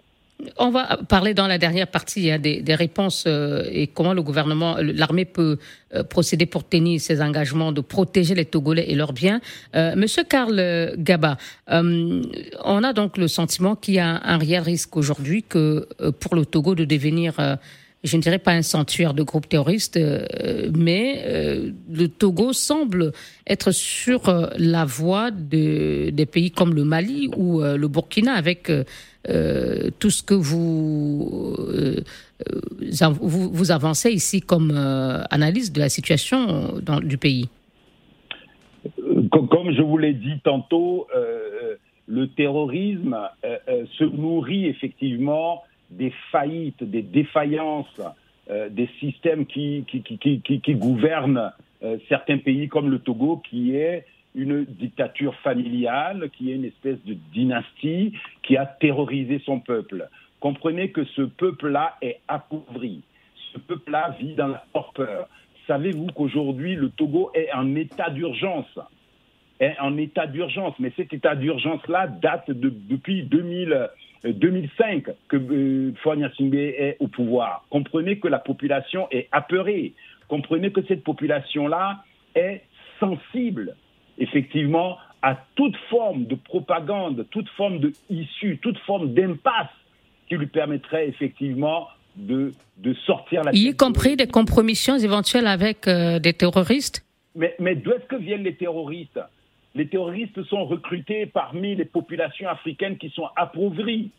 [0.59, 4.76] On va parler dans la dernière partie des, des réponses euh, et comment le gouvernement,
[4.79, 5.59] l'armée peut
[5.92, 9.40] euh, procéder pour tenir ses engagements de protéger les Togolais et leurs biens.
[9.74, 11.37] Euh, Monsieur Karl Gaba,
[11.68, 15.88] on a donc le sentiment qu'il y a un réel risque aujourd'hui que
[16.20, 17.35] pour le Togo de devenir
[18.07, 23.12] je ne dirais pas un sanctuaire de groupes terroristes, euh, mais euh, le Togo semble
[23.47, 28.71] être sur euh, la voie de, des pays comme le Mali ou le Burkina avec
[29.99, 31.57] tout ce que vous,
[33.21, 34.71] vous, avancez ici comme
[35.31, 37.49] analyse de la situation du pays.
[39.33, 41.09] Com- Comme je vous l'ai dit tantôt,
[42.07, 43.16] le terrorisme
[43.99, 48.01] se nourrit effectivement des faillites, des défaillances
[48.49, 50.01] euh, des systèmes qui, qui,
[50.61, 56.55] qui, gouvernent euh, certains pays comme le Togo, qui est une dictature familiale, qui est
[56.55, 58.12] une espèce de dynastie
[58.44, 60.09] qui a terrorisé son peuple.
[60.38, 63.03] Comprenez que ce peuple-là est appauvri.
[63.53, 65.29] Ce peuple-là vit dans la torpeur.
[65.66, 68.79] Savez-vous qu'aujourd'hui, le Togo est en état d'urgence?
[69.81, 73.87] En état d'urgence, mais cet état d'urgence-là date de, depuis 2000, euh,
[74.32, 75.92] 2005 que euh,
[76.54, 77.64] est au pouvoir.
[77.70, 79.92] Comprenez que la population est apeurée.
[80.28, 82.62] Comprenez que cette population-là est
[82.98, 83.76] sensible,
[84.18, 89.68] effectivement, à toute forme de propagande, toute forme de issue, toute forme d'impasse
[90.28, 95.86] qui lui permettrait effectivement de, de sortir la Y compris de- des compromissions éventuelles avec
[95.86, 97.04] euh, des terroristes?
[97.34, 99.20] Mais, mais d'où est-ce que viennent les terroristes?
[99.76, 104.10] Les terroristes sont recrutés parmi les populations africaines qui sont appauvries,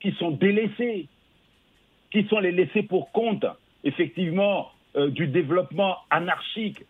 [0.00, 1.06] qui sont délaissées,
[2.10, 3.44] qui sont les laissés pour compte.
[3.84, 6.82] effectivement euh, du développement anarchique,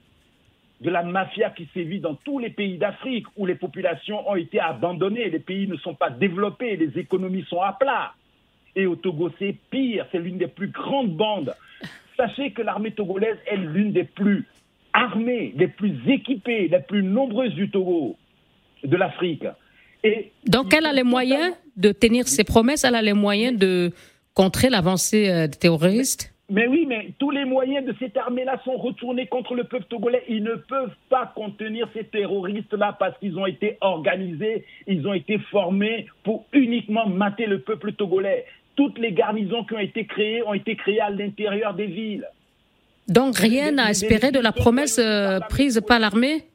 [0.80, 4.60] de la mafia qui sévit dans tous les pays d'Afrique où les populations ont été
[4.60, 8.14] abandonnées, les pays ne sont pas développés, les économies sont à plat.
[8.76, 11.54] Et au Togo, c'est pire, c'est l'une des plus grandes bandes.
[12.16, 14.46] Sachez que l'armée togolaise est l'une des plus
[14.92, 18.16] armées, les plus équipées, les plus nombreuses du Togo,
[18.84, 19.44] de l'Afrique.
[20.04, 23.92] Et Donc elle a les moyens de tenir ses promesses, elle a les moyens de
[24.34, 26.32] contrer l'avancée euh, des terroristes?
[26.50, 30.22] Mais oui, mais tous les moyens de cette armée-là sont retournés contre le peuple togolais.
[30.28, 35.38] Ils ne peuvent pas contenir ces terroristes-là parce qu'ils ont été organisés, ils ont été
[35.50, 38.44] formés pour uniquement mater le peuple togolais.
[38.76, 42.26] Toutes les garnisons qui ont été créées ont été créées à l'intérieur des villes.
[43.08, 46.46] Donc rien à espérer de la promesse euh, prise par l'armée?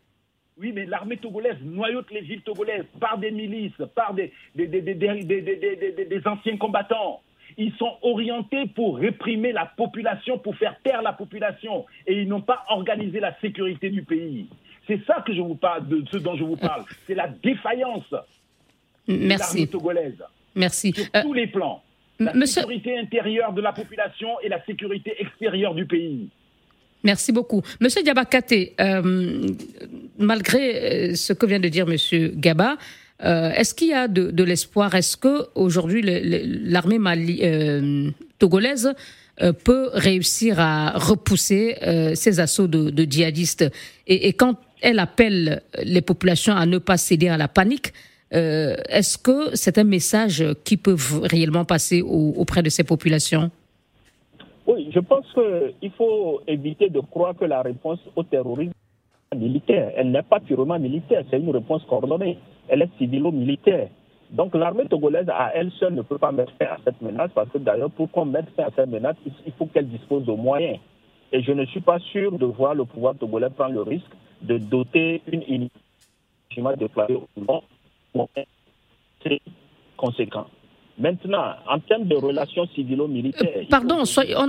[0.60, 6.58] Oui, mais l'armée togolaise noyote les villes togolaises par des milices, par des, des anciens
[6.58, 7.22] combattants
[7.58, 12.42] ils sont orientés pour réprimer la population, pour faire taire la population, et ils n'ont
[12.42, 14.48] pas organisé la sécurité du pays.
[14.86, 16.84] C'est ça que je vous parle, de ce dont je vous parle.
[17.08, 18.14] C'est la défaillance
[19.08, 20.24] de l'armée togolaise.
[20.56, 20.94] Merci.
[20.94, 21.84] Sur tous les plans.
[22.20, 26.30] La sécurité intérieure de la population et la sécurité extérieure du pays.
[27.04, 27.62] Merci beaucoup.
[27.80, 29.48] Monsieur Diabakate, euh,
[30.18, 32.78] malgré euh, ce que vient de dire Monsieur Gaba,
[33.24, 34.94] euh, est-ce qu'il y a de, l'espoir?
[34.96, 37.00] Est-ce que aujourd'hui l'armée
[37.44, 38.94] euh, togolaise
[39.64, 41.78] peut réussir à repousser
[42.16, 43.66] ces assauts de, djihadistes?
[44.08, 47.94] Et, quand elle appelle les populations à ne pas céder à la panique,
[48.32, 53.50] est-ce que c'est un message qui peut réellement passer auprès de ces populations?
[54.66, 58.74] Oui, je pense qu'il faut éviter de croire que la réponse au terrorisme
[59.32, 59.94] est militaire.
[59.96, 62.38] Elle n'est pas purement militaire, c'est une réponse coordonnée
[62.68, 63.90] elle est civilo-militaire.
[64.32, 67.50] Donc l'armée togolaise à elle seule ne peut pas mettre fin à cette menace parce
[67.50, 70.80] que d'ailleurs pour qu'on mette fin à cette menace, il faut qu'elle dispose de moyens.
[71.32, 74.12] Et je ne suis pas sûr de voir le pouvoir togolais prendre le risque
[74.42, 75.70] de doter une
[76.78, 77.62] déployée au
[79.24, 79.42] C'est
[79.96, 80.48] conséquent.
[81.00, 83.48] Maintenant, en termes de relations civilo-militaires.
[83.56, 84.04] Euh, pardon,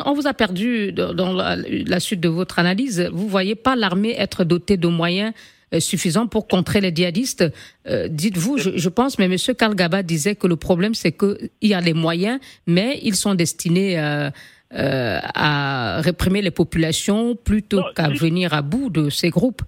[0.07, 3.07] on, vous a perdu dans la, la, suite de votre analyse.
[3.13, 5.35] Vous ne voyez pas l'armée être dotée de moyens
[5.75, 7.45] euh, suffisant pour contrer les djihadistes.
[7.87, 9.37] Euh, dites-vous, je, pense, mais M.
[9.59, 13.35] Karl Gaba disait que le problème, c'est qu'il y a les moyens, mais ils sont
[13.35, 14.31] destinés euh,
[14.73, 19.61] à réprimer les populations plutôt qu'à venir à bout de ces groupes.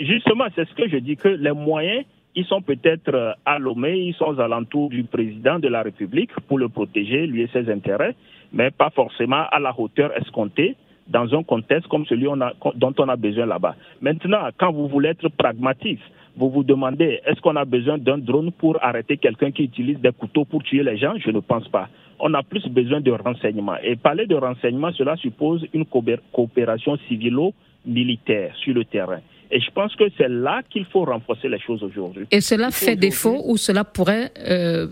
[0.00, 2.06] Justement, c'est ce que je dis, que les moyens,
[2.38, 6.56] ils sont peut-être à Lomé, ils sont aux alentours du président de la République pour
[6.56, 8.14] le protéger, lui et ses intérêts,
[8.52, 10.76] mais pas forcément à la hauteur escomptée
[11.08, 12.28] dans un contexte comme celui
[12.76, 13.74] dont on a besoin là-bas.
[14.00, 15.98] Maintenant, quand vous voulez être pragmatique,
[16.36, 20.12] vous vous demandez, est-ce qu'on a besoin d'un drone pour arrêter quelqu'un qui utilise des
[20.12, 21.14] couteaux pour tuer les gens?
[21.18, 21.88] Je ne pense pas.
[22.20, 23.78] On a plus besoin de renseignements.
[23.82, 29.22] Et parler de renseignements, cela suppose une coopération civilo-militaire sur le terrain.
[29.50, 32.26] Et je pense que c'est là qu'il faut renforcer les choses aujourd'hui.
[32.30, 34.88] Et cela fait défaut ou cela pourrait euh,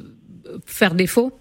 [0.65, 1.33] faire défaut?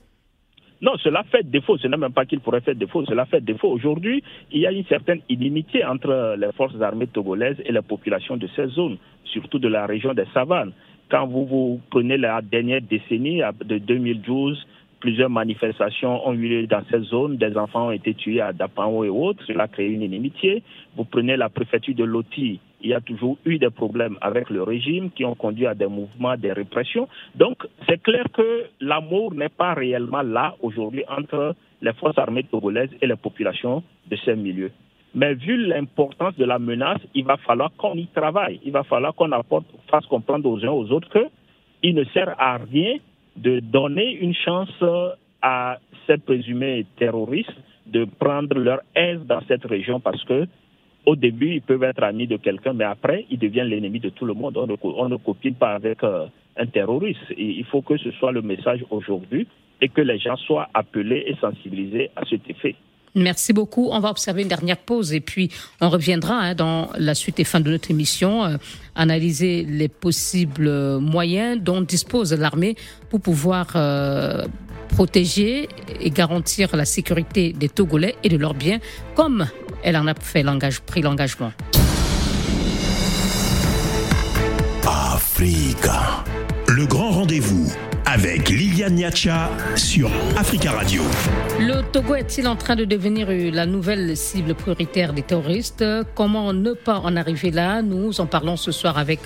[0.82, 1.78] Non, cela fait défaut.
[1.78, 3.06] Ce n'est même pas qu'il pourrait faire défaut.
[3.06, 3.69] Cela fait défaut.
[3.69, 8.38] Aujourd'hui, il y a une certaine inimitié entre les forces armées togolaises et la population
[8.38, 10.73] de ces zones, surtout de la région des savanes.
[11.10, 14.67] Quand vous, vous prenez la dernière décennie de 2012,
[15.06, 17.38] plusieurs manifestations ont eu lieu dans cette zone.
[17.38, 19.44] Des enfants ont été tués à Dapao et autres.
[19.46, 20.63] Cela a créé une inimitié.
[20.96, 24.63] Vous prenez la préfecture de Loti il y a toujours eu des problèmes avec le
[24.63, 27.08] régime qui ont conduit à des mouvements, des répressions.
[27.36, 32.89] Donc, c'est clair que l'amour n'est pas réellement là aujourd'hui entre les forces armées togolaises
[33.02, 34.72] et les populations de ces milieux.
[35.13, 38.60] Mais vu l'importance de la menace, il va falloir qu'on y travaille.
[38.63, 41.10] Il va falloir qu'on apporte, fasse comprendre aux uns aux autres
[41.82, 42.98] qu'il ne sert à rien
[43.36, 44.84] de donner une chance
[45.41, 50.48] à ces présumés terroristes de prendre leur aise dans cette région parce que
[51.06, 54.26] au début, ils peuvent être amis de quelqu'un, mais après, ils deviennent l'ennemi de tout
[54.26, 54.58] le monde.
[54.58, 56.26] On ne, copie pas avec euh,
[56.58, 57.21] un terroriste.
[57.38, 59.48] il faut que ce soit le message aujourd'hui
[59.82, 62.76] et que les gens soient appelés et sensibilisés à cet effet.
[63.15, 63.89] Merci beaucoup.
[63.91, 65.49] On va observer une dernière pause et puis
[65.80, 68.58] on reviendra hein, dans la suite et fin de notre émission, euh,
[68.93, 72.76] analyser les possibles moyens dont dispose l'armée
[73.09, 74.45] pour pouvoir euh,
[74.89, 75.70] protéger
[76.01, 78.80] et garantir la sécurité des Togolais et de leurs biens,
[79.16, 79.47] comme
[79.84, 80.43] elle en a fait
[80.86, 81.51] pris l'engagement.
[84.86, 86.24] Africa,
[86.68, 87.72] le grand rendez-vous
[88.06, 91.01] avec Liliane Niacha sur Africa Radio.
[91.60, 95.84] Le Togo est-il en train de devenir la nouvelle cible prioritaire des terroristes?
[96.14, 97.82] Comment ne pas en arriver là?
[97.82, 99.22] Nous en parlons ce soir avec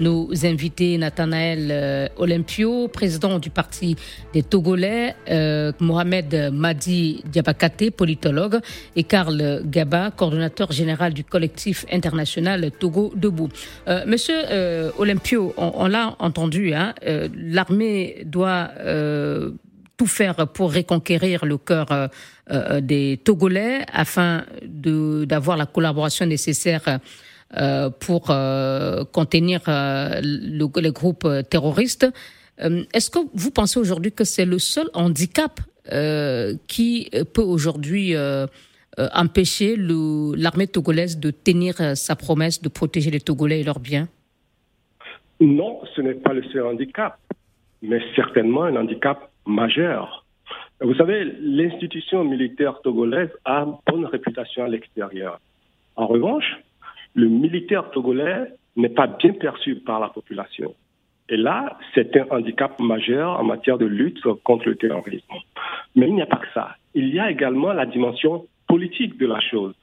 [0.00, 3.96] nos invités Nathanaël euh, Olympio, président du parti
[4.32, 8.58] des Togolais, euh, Mohamed Madi Diabakate, politologue,
[8.96, 13.50] et Karl Gaba, coordonnateur général du collectif international Togo Debout.
[13.88, 14.34] Euh, monsieur
[14.98, 16.94] Olympio, on, l'a entendu, hein,
[17.34, 19.52] l'armée doit euh,
[19.96, 22.08] tout faire pour reconquérir le cœur euh,
[22.50, 27.00] euh, des Togolais afin d'avoir la collaboration nécessaire
[28.00, 28.34] pour
[29.12, 32.06] contenir le, les groupes terroristes.
[32.58, 35.60] Est-ce que vous pensez aujourd'hui que c'est le seul handicap
[36.66, 38.16] qui peut aujourd'hui
[38.96, 44.08] empêcher l'armée togolaise de tenir sa promesse de protéger les Togolais et leurs biens?
[45.40, 47.18] Non, ce n'est pas le seul handicap
[47.84, 50.24] mais certainement un handicap majeur.
[50.80, 55.40] Vous savez, l'institution militaire togolaise a une bonne réputation à l'extérieur.
[55.96, 56.56] En revanche,
[57.14, 60.74] le militaire togolais n'est pas bien perçu par la population.
[61.28, 65.34] Et là, c'est un handicap majeur en matière de lutte contre le terrorisme.
[65.94, 66.76] Mais il n'y a pas que ça.
[66.94, 69.74] Il y a également la dimension politique de la chose.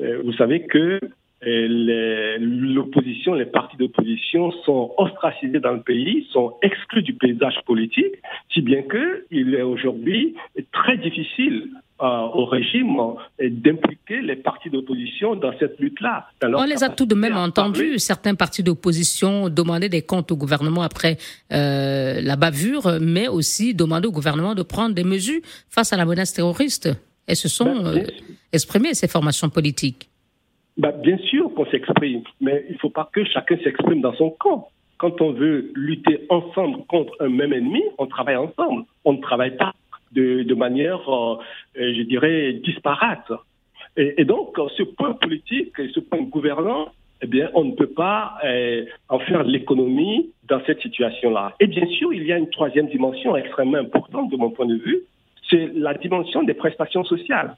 [0.00, 1.00] Euh, vous savez que
[1.42, 8.14] l'opposition, les, partis d'opposition sont ostracisés dans le pays, sont exclus du paysage politique,
[8.52, 10.34] si bien qu'il est aujourd'hui
[10.72, 11.68] très difficile
[11.98, 12.98] euh, au régime
[13.40, 16.26] d'impliquer les partis d'opposition dans cette lutte-là.
[16.42, 17.98] On les a tout de même entendus.
[17.98, 21.16] Certains partis d'opposition demandaient des comptes au gouvernement après
[21.52, 26.04] euh, la bavure, mais aussi demandaient au gouvernement de prendre des mesures face à la
[26.04, 26.90] menace terroriste.
[27.28, 28.06] Et se sont ben, euh,
[28.52, 30.10] exprimées ces formations politiques.
[30.76, 34.30] Bah, bien sûr qu'on s'exprime, mais il ne faut pas que chacun s'exprime dans son
[34.30, 34.68] camp.
[34.98, 38.84] Quand on veut lutter ensemble contre un même ennemi, on travaille ensemble.
[39.04, 39.74] On ne travaille pas
[40.12, 41.38] de, de manière, euh,
[41.78, 43.32] euh, je dirais, disparate.
[43.96, 46.88] Et, donc, ce point politique et ce point gouvernant,
[47.22, 51.54] eh bien, on ne peut pas euh, en faire l'économie dans cette situation-là.
[51.60, 54.76] Et bien sûr, il y a une troisième dimension extrêmement importante de mon point de
[54.76, 55.04] vue,
[55.48, 57.56] c'est la dimension des prestations sociales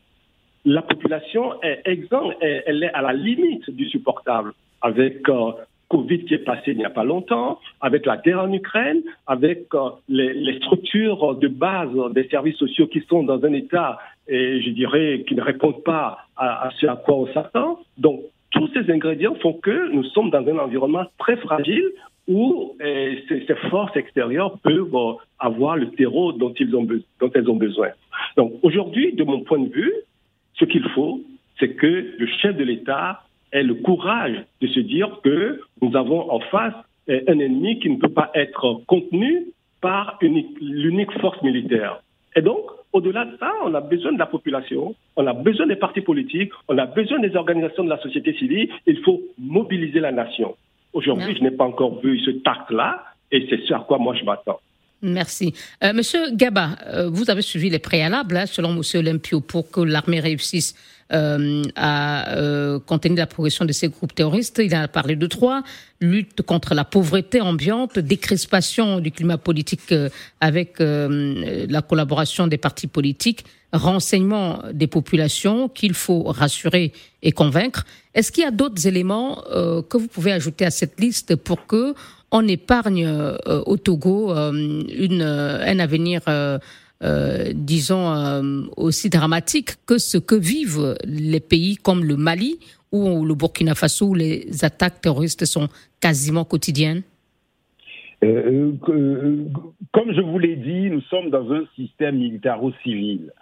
[0.64, 4.52] la population est exempte, elle est à la limite du supportable
[4.82, 5.52] avec euh,
[5.88, 9.74] Covid qui est passé il n'y a pas longtemps, avec la guerre en Ukraine, avec
[9.74, 14.70] euh, les, structures de base des services sociaux qui sont dans un état, et je
[14.70, 17.80] dirais, qui ne répondent pas à, ce à quoi on s'attend.
[17.96, 21.90] Donc, tous ces ingrédients font que nous sommes dans un environnement très fragile
[22.26, 26.86] où ces, forces extérieures peuvent euh, avoir le terreau dont, ils ont,
[27.20, 27.88] dont elles ont besoin.
[28.36, 29.94] Donc, aujourd'hui, de mon point de vue,
[30.59, 31.20] ce qu'il faut,
[31.59, 36.30] c'est que le chef de l'État ait le courage de se dire que nous avons
[36.30, 36.74] en face
[37.09, 39.46] un ennemi qui ne peut pas être contenu
[39.80, 42.02] par l'unique force militaire.
[42.36, 45.76] Et donc, au-delà de ça, on a besoin de la population, on a besoin des
[45.76, 48.68] partis politiques, on a besoin des organisations de la société civile.
[48.86, 50.56] Il faut mobiliser la nation.
[50.92, 54.24] Aujourd'hui, je n'ai pas encore vu ce tact-là, et c'est ce à quoi moi je
[54.24, 54.61] m'attends.
[55.01, 55.55] Merci.
[55.84, 59.80] Euh, Monsieur Gaba, euh, vous avez suivi les préalables, hein, selon Monsieur Olympio, pour que
[59.80, 60.74] l'armée réussisse
[61.11, 64.61] euh, à euh, contenir la progression de ces groupes terroristes.
[64.62, 65.62] Il a parlé de trois
[66.03, 70.11] lutte contre la pauvreté ambiante, décrispation du climat politique euh,
[70.42, 76.92] avec la collaboration des partis politiques, renseignement des populations qu'il faut rassurer
[77.22, 77.86] et convaincre.
[78.14, 79.42] Est-ce qu'il y a d'autres éléments
[79.88, 81.94] que vous pouvez ajouter à cette liste pour que
[82.31, 86.20] on épargne euh, au Togo euh, une, euh, un avenir,
[87.55, 92.59] disons, aussi dramatique que ce que vivent les pays comme le Mali
[92.91, 95.68] ou le Burkina Faso où les attaques terroristes sont
[96.01, 97.03] quasiment quotidiennes.
[98.20, 98.81] Comme
[100.12, 103.33] je vous l'ai dit, nous sommes dans un système militaro-civil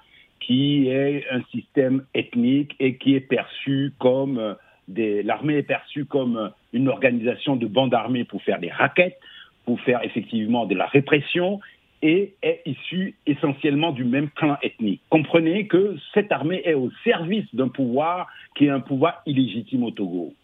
[0.41, 4.55] qui est un système ethnique et qui est perçu comme
[4.89, 9.19] l'armée est perçue comme une organisation de bandes armées pour faire des raquettes,
[9.65, 11.61] pour faire effectivement de la répression
[12.03, 15.01] et est issue essentiellement du même clan ethnique.
[15.09, 19.91] Comprenez que cette armée est au service d'un pouvoir qui est un pouvoir illégitime au
[19.91, 20.35] Togo.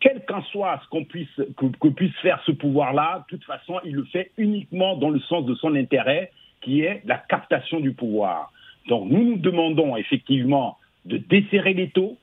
[0.00, 3.94] Quel qu'en soit ce qu'on puisse, que, puisse faire ce pouvoir-là, de toute façon, il
[3.94, 8.52] le fait uniquement dans le sens de son intérêt, qui est la captation du pouvoir.
[8.88, 12.16] Donc nous nous demandons effectivement de desserrer les taux,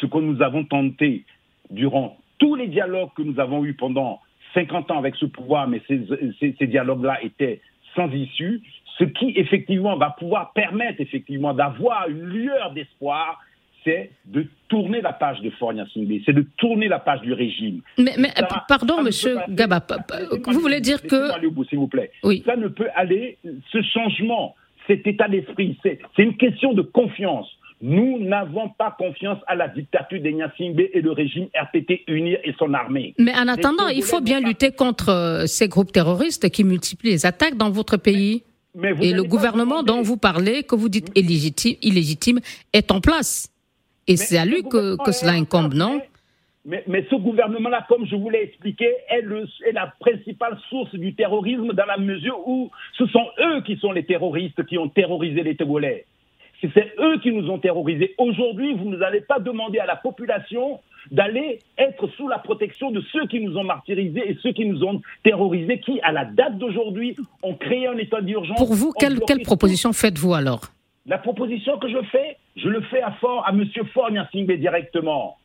[0.00, 1.24] ce que nous avons tenté
[1.70, 4.20] durant tous les dialogues que nous avons eus pendant
[4.54, 7.60] 50 ans avec ce pouvoir, mais ces, dialogues-là étaient
[7.94, 8.62] sans issue,
[8.98, 13.40] ce qui effectivement va pouvoir permettre effectivement d'avoir une lueur d'espoir,
[13.84, 17.82] c'est de tourner la page de Fornia Singbe, c'est de tourner la page du régime.
[17.98, 18.30] Mais, mais
[18.68, 19.84] pardon, monsieur Gaba,
[20.46, 21.30] vous voulez dire que...
[21.68, 22.10] S'il vous plaît.
[22.24, 22.42] Oui.
[22.46, 23.38] Ça ne peut aller,
[23.70, 27.48] ce changement, cet état d'esprit, c'est une question de confiance.
[27.82, 32.54] Nous n'avons pas confiance à la dictature des Nyassimbe et le régime RPT unir et
[32.58, 33.14] son armée.
[33.18, 37.26] Mais en attendant, il faut bien lutter contre euh, ces groupes terroristes qui multiplient les
[37.26, 38.42] attaques dans votre pays.
[39.00, 42.40] et le gouvernement dont vous parlez, que vous dites illégitime, illégitime
[42.72, 43.52] est en place.
[44.06, 46.00] Et c'est à lui que, que cela incombe, non?
[46.66, 50.94] mais, mais, ce gouvernement-là, comme je vous l'ai expliqué, est, le, est, la principale source
[50.94, 54.88] du terrorisme dans la mesure où ce sont eux qui sont les terroristes qui ont
[54.88, 56.06] terrorisé les Togolais.
[56.74, 58.14] C'est eux qui nous ont terrorisés.
[58.18, 63.00] Aujourd'hui, vous ne allez pas demander à la population d'aller être sous la protection de
[63.12, 66.58] ceux qui nous ont martyrisés et ceux qui nous ont terrorisés, qui, à la date
[66.58, 68.58] d'aujourd'hui, ont créé un état d'urgence.
[68.58, 70.62] Pour vous, quelle, quelle proposition faites-vous alors?
[71.06, 73.64] La proposition que je fais, je le fais à, fort, à M.
[74.58, 75.36] Directement.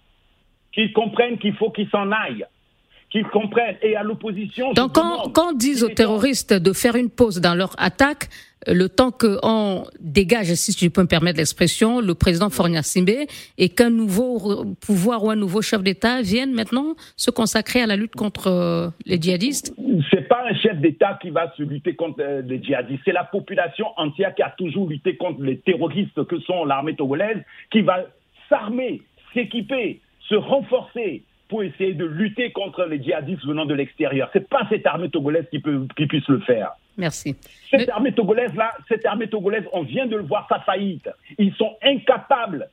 [0.71, 2.45] Qu'ils comprennent qu'il faut qu'ils s'en aillent
[3.11, 3.77] qu'ils comprennent.
[3.81, 4.73] Et à l'opposition.
[4.73, 8.29] Donc, quand, quand on dit aux terroristes de faire une pause dans leur attaque,
[8.67, 13.09] le temps qu'on dégage, si je peux me permettre l'expression, le président Fornia Simbe
[13.57, 17.95] et qu'un nouveau pouvoir ou un nouveau chef d'État vienne maintenant se consacrer à la
[17.95, 19.73] lutte contre euh, les djihadistes?
[20.11, 23.23] C'est pas un chef d'État qui va se lutter contre euh, les djihadistes, c'est la
[23.23, 27.41] population entière qui a toujours lutté contre les terroristes que sont l'armée togolaise
[27.71, 28.05] qui va
[28.47, 29.01] s'armer,
[29.33, 34.29] s'équiper, se renforcer pour essayer de lutter contre les djihadistes venant de l'extérieur.
[34.31, 36.71] C'est pas cette armée togolaise qui, peut, qui puisse le faire.
[36.97, 37.35] Merci.
[37.69, 41.09] Cette armée togolaise-là, cette armée togolaise, on vient de le voir, sa faillite.
[41.37, 42.69] Ils sont incapables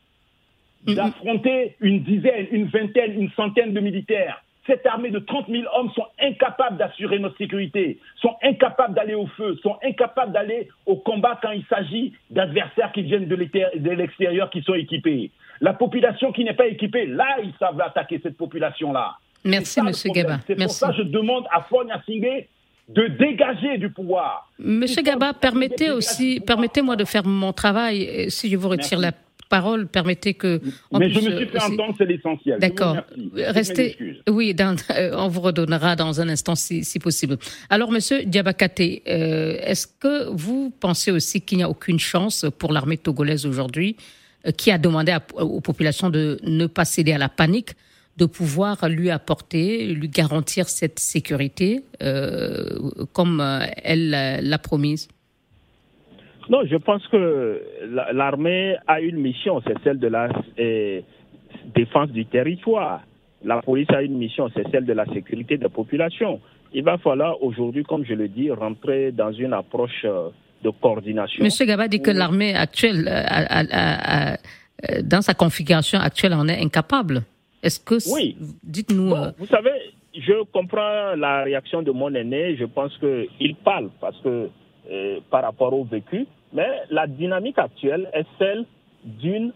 [0.87, 4.45] d'affronter une dizaine, une vingtaine, une centaine de militaires.
[4.69, 9.27] Cette armée de 30 000 hommes sont incapables d'assurer notre sécurité, sont incapables d'aller au
[9.27, 14.63] feu, sont incapables d'aller au combat quand il s'agit d'adversaires qui viennent de l'extérieur, qui
[14.63, 15.33] sont équipés.
[15.61, 19.17] La population qui n'est pas équipée, là, ils savent attaquer cette population-là.
[19.45, 19.93] Merci, M.
[20.13, 20.41] Gaba.
[20.47, 22.49] C'est pour ça que je demande à Fonia Singé
[22.89, 24.51] de dégager du pouvoir.
[24.59, 28.31] Monsieur Gaba, permettez aussi, permettez-moi de faire mon travail.
[28.31, 29.13] Si je vous retire la
[29.49, 30.61] parole, permettez que.
[30.93, 32.59] Mais je me suis fait entendre, c'est l'essentiel.
[32.59, 32.97] D'accord.
[33.35, 33.97] Restez.
[34.29, 37.37] Oui, euh, on vous redonnera dans un instant si, possible.
[37.71, 42.73] Alors, Monsieur Diabakate, euh, est-ce que vous pensez aussi qu'il n'y a aucune chance pour
[42.73, 43.97] l'armée togolaise aujourd'hui,
[44.57, 47.71] qui a demandé aux populations de ne pas céder à la panique?
[48.19, 55.09] de pouvoir lui apporter, lui garantir cette sécurité euh, comme euh, elle l'a promise
[56.51, 57.63] Non, je pense que
[58.13, 60.29] l'armée a une mission, c'est celle de la
[60.59, 61.01] euh,
[61.75, 63.03] défense du territoire.
[63.45, 66.41] La police a une mission, c'est celle de la sécurité des populations.
[66.73, 70.05] Il va falloir aujourd'hui, comme je le dis, rentrer dans une approche
[70.63, 71.45] de coordination.
[71.45, 73.05] Monsieur Gaba dit que l'armée actuelle,
[75.03, 77.23] dans sa configuration actuelle, en est incapable.
[77.63, 77.97] Est-ce que.
[78.13, 78.37] Oui.
[78.63, 79.13] Dites-nous.
[79.13, 79.71] Euh, vous savez,
[80.15, 82.57] je comprends la réaction de mon aîné.
[82.57, 84.49] Je pense qu'il parle parce que,
[84.91, 86.27] euh, par rapport au vécu.
[86.53, 88.65] Mais la dynamique actuelle est celle
[89.05, 89.53] d'une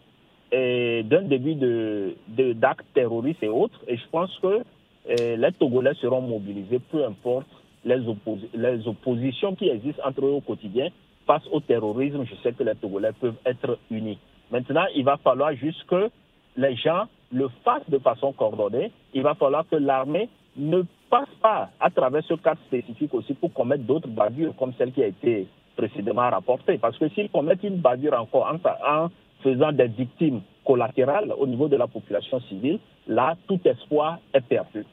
[0.53, 2.15] euh, d'un début de,
[2.53, 3.81] d'actes terroristes et autres.
[3.89, 4.63] Et je pense que
[5.09, 7.49] les Togolais seront mobilisés, peu importe
[7.85, 10.89] les, oppositions qui existent entre eux au quotidien.
[11.27, 14.19] Face au terrorisme, je sais que les Togolais peuvent être unis.
[14.51, 16.11] Maintenant, il va falloir juste que
[16.57, 21.71] les gens le fassent de façon coordonnée, il va falloir que l'armée ne passe pas
[21.81, 25.47] à travers ce cadre spécifique aussi pour commettre d'autres bavures comme celle qui a été
[25.77, 26.79] précédemment rapportée.
[26.79, 29.09] Parce que s'ils commettent une bavure encore en,
[29.43, 34.85] faisant des victimes collatérales au niveau de la population civile, là, tout espoir est perdu.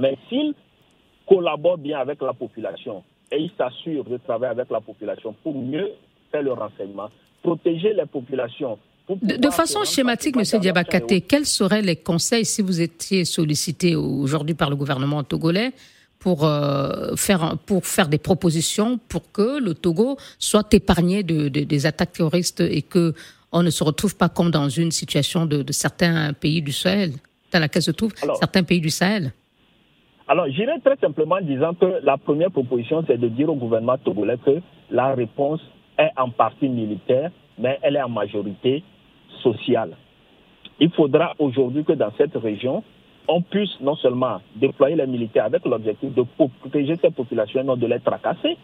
[0.00, 0.54] Mais s'ils
[1.28, 3.02] collaborent bien avec la population.
[3.30, 5.90] Et ils s'assurent de travailler avec la population pour mieux
[6.30, 7.08] faire le renseignement,
[7.42, 8.78] protéger les populations.
[9.08, 10.60] De, façon schématique, M.
[10.60, 15.72] Diabakate, quels seraient les conseils si vous étiez sollicité aujourd'hui par le gouvernement togolais
[16.18, 21.86] pour, euh, faire, pour faire des propositions pour que le Togo soit épargné de, des
[21.86, 23.12] attaques terroristes et que
[23.50, 27.12] on ne se retrouve pas comme dans une situation de, certains pays du Sahel,
[27.52, 29.32] dans laquelle se trouvent certains pays du Sahel?
[30.28, 33.98] Alors, j'irai très simplement en disant que la première proposition, c'est de dire au gouvernement
[33.98, 34.60] togolais que
[34.90, 35.60] la réponse
[35.98, 38.82] est en partie militaire, mais elle est en majorité
[39.42, 39.96] sociale.
[40.80, 42.82] Il faudra aujourd'hui que dans cette région,
[43.28, 47.76] on puisse non seulement déployer les militaires avec l'objectif de protéger ces populations et non
[47.76, 48.56] de les tracasser,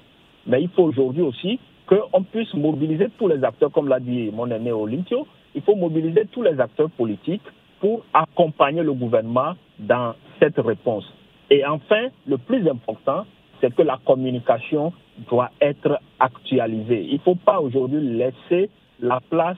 [0.46, 4.50] mais il faut aujourd'hui aussi qu'on puisse mobiliser tous les acteurs, comme l'a dit mon
[4.50, 7.42] aîné Olympio, il faut mobiliser tous les acteurs politiques
[7.80, 11.04] pour accompagner le gouvernement dans cette réponse.
[11.50, 13.24] Et enfin, le plus important,
[13.60, 14.92] c'est que la communication
[15.28, 17.06] doit être actualisée.
[17.08, 18.70] Il ne faut pas aujourd'hui laisser
[19.00, 19.56] la place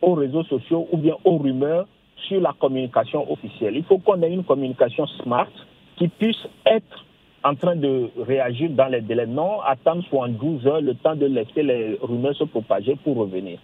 [0.00, 1.86] aux réseaux sociaux ou bien aux rumeurs
[2.28, 3.76] sur la communication officielle.
[3.76, 5.48] Il faut qu'on ait une communication smart
[5.96, 7.04] qui puisse être
[7.44, 11.62] en train de réagir dans les délais, non attendre 12 heures le temps de laisser
[11.62, 13.58] les rumeurs se propager pour revenir.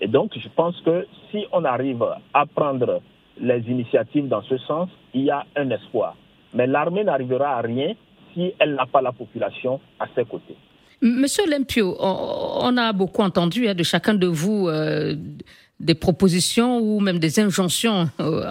[0.00, 3.00] Et donc, je pense que si on arrive à prendre
[3.38, 6.14] les initiatives dans ce sens, il y a un espoir.
[6.54, 7.94] Mais l'armée n'arrivera à rien
[8.34, 10.56] si elle n'a pas la population à ses côtés.
[11.00, 15.14] Monsieur Lempio, on, a beaucoup entendu hein, de chacun de vous euh,
[15.78, 18.42] des propositions ou même des injonctions euh,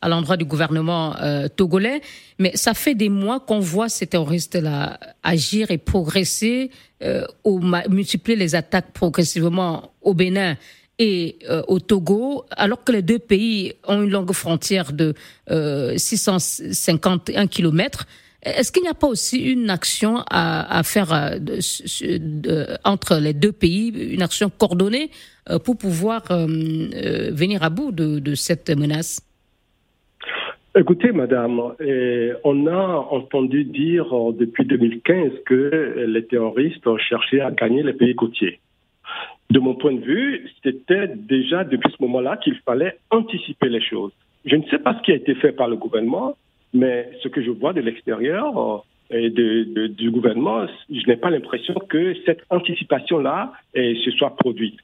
[0.00, 2.00] à l'endroit du gouvernement euh, togolais,
[2.40, 6.70] mais ça fait des mois qu'on voit ces terroristes-là agir et progresser,
[7.44, 10.56] ou multiplier les attaques progressivement au Bénin
[10.98, 11.38] et
[11.68, 15.14] au Togo, alors que les deux pays ont une longue frontière de
[15.48, 18.06] 651 kilomètres.
[18.44, 24.12] Est-ce qu'il n'y a pas aussi une action à, faire euh, entre les deux pays,
[24.12, 25.10] une action coordonnée
[25.48, 26.46] euh, pour pouvoir euh,
[27.32, 29.20] venir à bout de, cette menace?
[30.76, 31.60] Écoutez, madame,
[32.44, 38.58] on a entendu dire depuis 2015 que les terroristes cherchaient à gagner les pays côtiers.
[39.50, 44.12] De mon point de vue, c'était déjà depuis ce moment-là qu'il fallait anticiper les choses.
[44.44, 46.36] Je ne sais pas ce qui a été fait par le gouvernement,
[46.72, 48.78] mais ce que je vois de l'extérieur euh,
[49.10, 54.78] et de, du gouvernement, je n'ai pas l'impression que cette anticipation-là eh, se soit produite.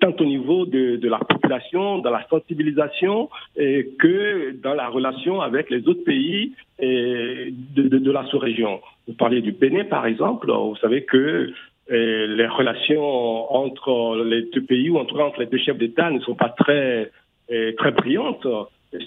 [0.00, 5.40] Tant au niveau de, de, la population, dans la sensibilisation, et que dans la relation
[5.40, 8.80] avec les autres pays et de, de, la sous-région.
[9.08, 10.52] Vous parlez du Bénin, par exemple.
[10.52, 11.50] Vous savez que
[11.88, 16.34] les relations entre les deux pays ou entre, entre les deux chefs d'État ne sont
[16.34, 17.10] pas très,
[17.48, 18.46] eh, très brillantes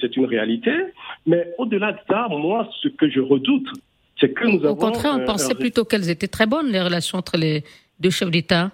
[0.01, 0.71] c'est une réalité.
[1.25, 3.67] Mais au-delà de ça, moi, ce que je redoute,
[4.19, 7.37] c'est que nous Au contraire, on pensait plutôt qu'elles étaient très bonnes, les relations entre
[7.37, 7.63] les
[7.99, 8.71] deux chefs d'État.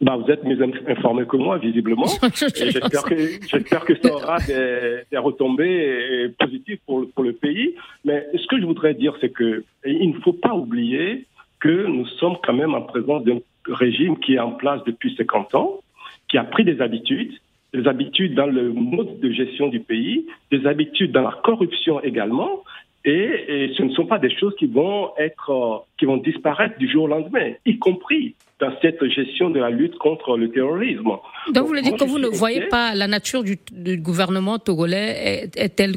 [0.00, 0.56] Bah, vous êtes mieux
[0.86, 2.06] informé que moi, visiblement.
[2.34, 7.74] J'espère que, que ça aura des, retombées positives pour, pour, le pays.
[8.04, 11.26] Mais ce que je voudrais dire, c'est que il ne faut pas oublier
[11.60, 15.54] que nous sommes quand même en présence d'un régime qui est en place depuis 50
[15.54, 15.80] ans,
[16.28, 17.32] qui a pris des habitudes,
[17.74, 22.62] des habitudes dans le mode de gestion du pays, des habitudes dans la corruption également,
[23.04, 26.90] et, ce ne sont pas des choses qui vont être, euh, qui vont disparaître du
[26.90, 31.04] jour au lendemain, y compris dans cette gestion de la lutte contre le terrorisme.
[31.04, 33.56] Donc, vous voulez dire que vous ne voyez pas la nature du,
[33.98, 35.94] gouvernement togolais est-elle,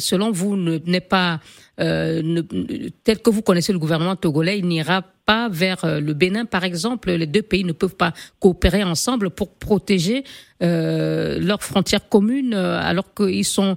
[0.00, 1.40] selon vous, n'est pas
[1.80, 2.42] euh,
[3.04, 6.64] tel que vous connaissez le gouvernement togolais, il n'ira pas vers euh, le Bénin, par
[6.64, 7.10] exemple.
[7.10, 10.22] Les deux pays ne peuvent pas coopérer ensemble pour protéger
[10.62, 13.76] euh, leurs frontières communes, alors qu'ils sont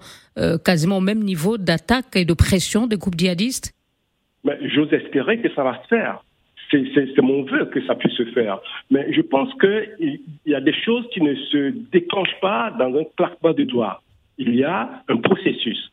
[0.63, 3.73] quasiment au même niveau d'attaque et de pression des groupes djihadistes.
[4.61, 6.23] J'ose espérer que ça va se faire.
[6.69, 8.59] C'est mon vœu que ça puisse se faire.
[8.91, 13.03] Mais je pense qu'il y a des choses qui ne se déclenchent pas dans un
[13.15, 14.03] claquement de doigts.
[14.37, 15.91] Il y a un processus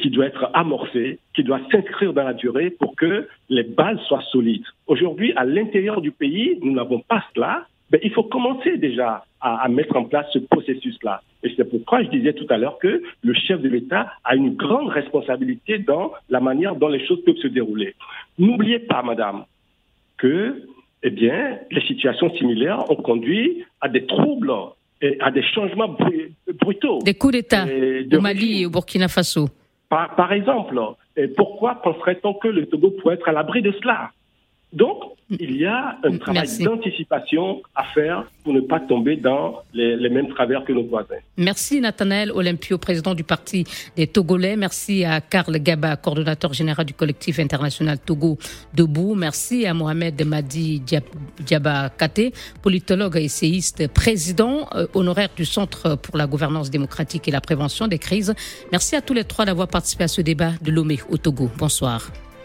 [0.00, 4.22] qui doit être amorcé, qui doit s'inscrire dans la durée pour que les bases soient
[4.30, 4.64] solides.
[4.86, 7.66] Aujourd'hui, à l'intérieur du pays, nous n'avons pas cela.
[7.90, 11.20] Mais il faut commencer déjà à, à mettre en place ce processus-là.
[11.42, 14.54] Et c'est pourquoi je disais tout à l'heure que le chef de l'État a une
[14.54, 17.94] grande responsabilité dans la manière dont les choses peuvent se dérouler.
[18.38, 19.44] N'oubliez pas, madame,
[20.16, 20.62] que
[21.02, 24.52] eh bien, les situations similaires ont conduit à des troubles
[25.02, 25.96] et à des changements
[26.60, 27.00] brutaux.
[27.02, 29.48] Des coups d'État au Mali et au Burkina Faso.
[29.92, 30.80] Par, exemple,
[31.18, 34.12] et pourquoi penserait-on que le Togo pourrait être à l'abri de cela?
[35.40, 40.28] Il y a un travail d'anticipation à faire pour ne pas tomber dans les, mêmes
[40.28, 41.16] travers que nos voisins.
[41.36, 43.64] Merci Nathanaël Olympio, président du Parti
[43.96, 44.56] des Togolais.
[44.56, 48.38] Merci à Karl Gaba, coordonnateur général du collectif international Togo
[48.74, 49.14] Debout.
[49.14, 50.82] Merci à Mohamed Madi
[51.40, 57.30] Diaba Kate, politologue et essayiste, président euh, honoraire du Centre pour la gouvernance démocratique et
[57.30, 58.34] la prévention des crises.
[58.70, 61.50] Merci à tous les trois d'avoir participé à ce débat de Lomé au Togo.
[61.58, 62.10] Bonsoir.